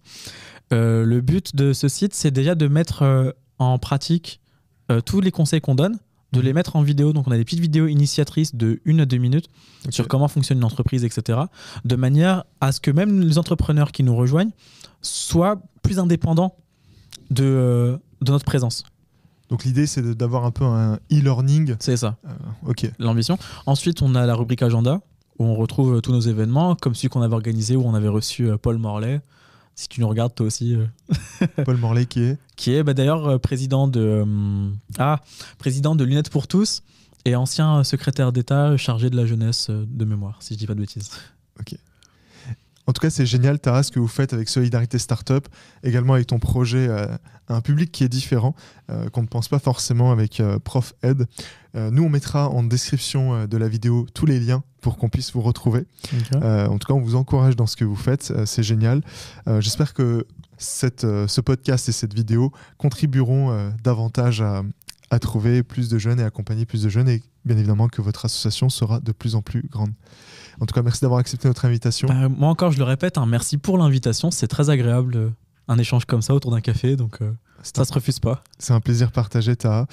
Euh, 0.72 1.04
le 1.04 1.20
but 1.20 1.54
de 1.54 1.72
ce 1.72 1.88
site, 1.88 2.14
c'est 2.14 2.30
déjà 2.30 2.54
de 2.54 2.66
mettre 2.66 3.02
euh, 3.02 3.30
en 3.58 3.78
pratique 3.78 4.40
euh, 4.90 5.00
tous 5.00 5.20
les 5.20 5.30
conseils 5.30 5.60
qu'on 5.60 5.74
donne, 5.74 5.98
de 6.32 6.40
les 6.40 6.52
mettre 6.52 6.76
en 6.76 6.82
vidéo. 6.82 7.12
Donc, 7.12 7.28
on 7.28 7.30
a 7.30 7.36
des 7.36 7.44
petites 7.44 7.60
vidéos 7.60 7.86
initiatrices 7.86 8.54
de 8.54 8.80
1 8.86 8.98
à 9.00 9.04
2 9.04 9.18
minutes 9.18 9.48
sur 9.90 10.08
comment 10.08 10.28
fonctionne 10.28 10.58
une 10.58 10.64
entreprise, 10.64 11.04
etc. 11.04 11.40
De 11.84 11.96
manière 11.96 12.44
à 12.60 12.72
ce 12.72 12.80
que 12.80 12.90
même 12.90 13.20
les 13.20 13.38
entrepreneurs 13.38 13.92
qui 13.92 14.02
nous 14.02 14.16
rejoignent 14.16 14.52
soient 15.02 15.60
plus 15.82 15.98
indépendants 15.98 16.54
de, 17.30 17.98
de 18.22 18.32
notre 18.32 18.44
présence. 18.44 18.84
Donc 19.50 19.64
l'idée 19.64 19.86
c'est 19.86 20.02
d'avoir 20.16 20.46
un 20.46 20.50
peu 20.50 20.64
un 20.64 20.94
e-learning. 21.12 21.74
C'est 21.80 21.98
ça. 21.98 22.16
ok. 22.66 22.90
L'ambition. 22.98 23.36
Ensuite 23.66 24.00
on 24.00 24.14
a 24.14 24.24
la 24.24 24.34
rubrique 24.34 24.62
agenda 24.62 25.00
où 25.38 25.44
on 25.44 25.56
retrouve 25.56 26.00
tous 26.00 26.12
nos 26.12 26.20
événements 26.20 26.74
comme 26.76 26.94
celui 26.94 27.08
qu'on 27.08 27.20
avait 27.20 27.34
organisé 27.34 27.76
où 27.76 27.82
on 27.84 27.94
avait 27.94 28.08
reçu 28.08 28.48
Paul 28.62 28.78
Morlaix, 28.78 29.20
si 29.74 29.88
tu 29.88 30.00
nous 30.00 30.08
regardes 30.08 30.34
toi 30.34 30.46
aussi. 30.46 30.74
Euh. 30.74 30.86
Paul 31.64 31.76
Morlaix 31.76 32.06
qui 32.06 32.22
est 32.22 32.38
Qui 32.56 32.74
est 32.74 32.82
bah, 32.82 32.94
d'ailleurs 32.94 33.26
euh, 33.26 33.38
président 33.38 33.88
de 33.88 34.24
euh, 34.26 34.70
ah 34.98 35.20
président 35.58 35.94
de 35.94 36.04
Lunettes 36.04 36.30
pour 36.30 36.46
tous 36.46 36.82
et 37.24 37.36
ancien 37.36 37.84
secrétaire 37.84 38.32
d'État 38.32 38.76
chargé 38.76 39.08
de 39.08 39.16
la 39.16 39.26
jeunesse 39.26 39.70
de 39.70 40.04
mémoire, 40.04 40.38
si 40.40 40.54
je 40.54 40.58
dis 40.58 40.66
pas 40.66 40.74
de 40.74 40.80
bêtises. 40.80 41.10
Ok. 41.60 41.76
En 42.86 42.92
tout 42.92 43.00
cas, 43.00 43.10
c'est 43.10 43.26
génial, 43.26 43.58
Tara, 43.58 43.82
ce 43.82 43.90
que 43.90 44.00
vous 44.00 44.08
faites 44.08 44.32
avec 44.32 44.48
Solidarité 44.48 44.98
Startup, 44.98 45.46
également 45.82 46.14
avec 46.14 46.26
ton 46.26 46.38
projet 46.38 46.88
à 46.88 47.18
un 47.48 47.60
public 47.60 47.92
qui 47.92 48.02
est 48.02 48.08
différent, 48.08 48.54
qu'on 49.12 49.22
ne 49.22 49.28
pense 49.28 49.48
pas 49.48 49.60
forcément 49.60 50.10
avec 50.10 50.42
Prof 50.64 50.92
Ed. 51.02 51.26
nous, 51.74 52.02
on 52.02 52.08
mettra 52.08 52.48
en 52.48 52.64
description 52.64 53.46
de 53.46 53.56
la 53.56 53.68
vidéo 53.68 54.06
tous 54.14 54.26
les 54.26 54.40
liens 54.40 54.64
pour 54.82 54.98
qu'on 54.98 55.08
puisse 55.08 55.32
vous 55.32 55.40
retrouver. 55.40 55.86
Euh, 56.34 56.66
en 56.66 56.76
tout 56.76 56.86
cas, 56.86 56.92
on 56.92 57.00
vous 57.00 57.14
encourage 57.14 57.56
dans 57.56 57.66
ce 57.66 57.76
que 57.76 57.84
vous 57.84 57.96
faites, 57.96 58.30
euh, 58.30 58.44
c'est 58.44 58.64
génial. 58.64 59.00
Euh, 59.48 59.62
j'espère 59.62 59.94
que 59.94 60.26
cette, 60.58 61.00
ce 61.00 61.40
podcast 61.40 61.88
et 61.88 61.92
cette 61.92 62.12
vidéo 62.12 62.52
contribueront 62.78 63.72
davantage 63.82 64.42
à, 64.42 64.62
à, 65.10 65.18
trouver 65.18 65.64
plus 65.64 65.88
de 65.88 65.98
jeunes 65.98 66.20
et 66.20 66.22
accompagner 66.22 66.66
plus 66.66 66.82
de 66.82 66.88
jeunes 66.88 67.08
et 67.08 67.20
bien 67.44 67.56
évidemment 67.56 67.88
que 67.88 68.00
votre 68.00 68.26
association 68.26 68.68
sera 68.68 69.00
de 69.00 69.10
plus 69.10 69.34
en 69.34 69.42
plus 69.42 69.62
grande. 69.68 69.90
En 70.60 70.66
tout 70.66 70.74
cas, 70.74 70.82
merci 70.82 71.00
d'avoir 71.00 71.20
accepté 71.20 71.48
notre 71.48 71.64
invitation. 71.64 72.08
Bah, 72.08 72.28
moi 72.28 72.48
encore, 72.48 72.72
je 72.72 72.78
le 72.78 72.84
répète, 72.84 73.18
un 73.18 73.26
merci 73.26 73.58
pour 73.58 73.78
l'invitation. 73.78 74.30
C'est 74.30 74.48
très 74.48 74.70
agréable, 74.70 75.32
un 75.68 75.78
échange 75.78 76.04
comme 76.04 76.22
ça 76.22 76.34
autour 76.34 76.50
d'un 76.50 76.60
café. 76.60 76.96
Donc, 76.96 77.18
ça 77.62 77.84
se 77.84 77.92
refuse 77.92 78.18
pas. 78.18 78.42
C'est 78.58 78.72
un 78.72 78.80
plaisir 78.80 79.12
partagé, 79.12 79.56
Taha. 79.56 79.86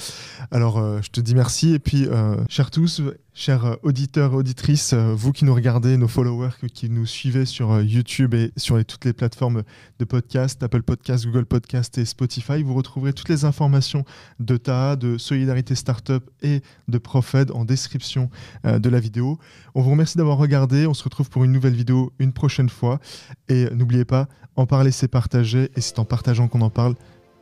Alors, 0.52 0.78
euh, 0.78 1.00
je 1.02 1.10
te 1.10 1.22
dis 1.22 1.36
merci. 1.36 1.74
Et 1.74 1.80
puis, 1.80 2.06
euh, 2.08 2.36
chers 2.50 2.72
tous, 2.72 3.02
chers 3.34 3.66
euh, 3.66 3.76
auditeurs 3.84 4.34
auditrices, 4.34 4.94
vous 4.94 5.32
qui 5.32 5.46
nous 5.46 5.54
regardez, 5.54 5.98
nos 5.98 6.08
followers 6.08 6.50
qui 6.74 6.90
nous 6.90 7.06
suivez 7.06 7.46
sur 7.46 7.82
YouTube 7.82 8.34
et 8.34 8.52
sur 8.58 8.84
toutes 8.86 9.06
les 9.06 9.14
plateformes 9.14 9.64
de 10.00 10.06
podcast, 10.06 10.62
Apple 10.64 10.84
Podcast, 10.84 11.26
Google 11.26 11.46
Podcast 11.46 11.98
et 11.98 12.06
Spotify, 12.06 12.64
vous 12.64 12.74
retrouverez 12.74 13.14
toutes 13.14 13.30
les 13.30 13.46
informations 13.46 14.04
de 14.40 14.58
Taha, 14.58 14.96
de 14.96 15.18
Solidarité 15.18 15.76
Startup 15.76 16.24
et 16.42 16.62
de 16.88 16.98
Profed 16.98 17.52
en 17.52 17.66
description 17.66 18.30
de 18.64 18.90
la 18.90 19.00
vidéo. 19.00 19.38
On 19.76 19.82
vous 19.82 19.92
remercie 19.92 20.18
d'avoir 20.18 20.38
regardé. 20.38 20.88
On 20.88 20.94
se 20.94 21.04
retrouve 21.04 21.30
pour 21.30 21.44
une 21.44 21.52
nouvelle 21.52 21.74
vidéo 21.74 22.12
une 22.20 22.34
prochaine 22.34 22.70
fois. 22.70 23.00
Et 23.48 23.70
n'oubliez 23.74 24.06
pas, 24.06 24.28
en 24.56 24.66
parler, 24.66 24.92
c'est 24.92 25.08
partager. 25.08 25.70
Et 25.76 25.82
c'est 25.82 26.00
en 26.00 26.06
partageant 26.06 26.48
qu'on 26.48 26.62
en 26.62 26.70
parle 26.70 26.96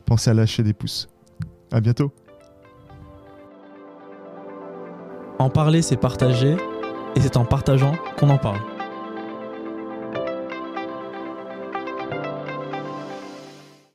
pensez 0.08 0.30
à 0.30 0.34
lâcher 0.34 0.62
des 0.62 0.72
pouces. 0.72 1.06
À 1.70 1.82
bientôt. 1.82 2.10
En 5.38 5.50
parler, 5.50 5.82
c'est 5.82 5.98
partager, 5.98 6.56
et 7.14 7.20
c'est 7.20 7.36
en 7.36 7.44
partageant 7.44 7.92
qu'on 8.18 8.30
en 8.30 8.38
parle. 8.38 8.58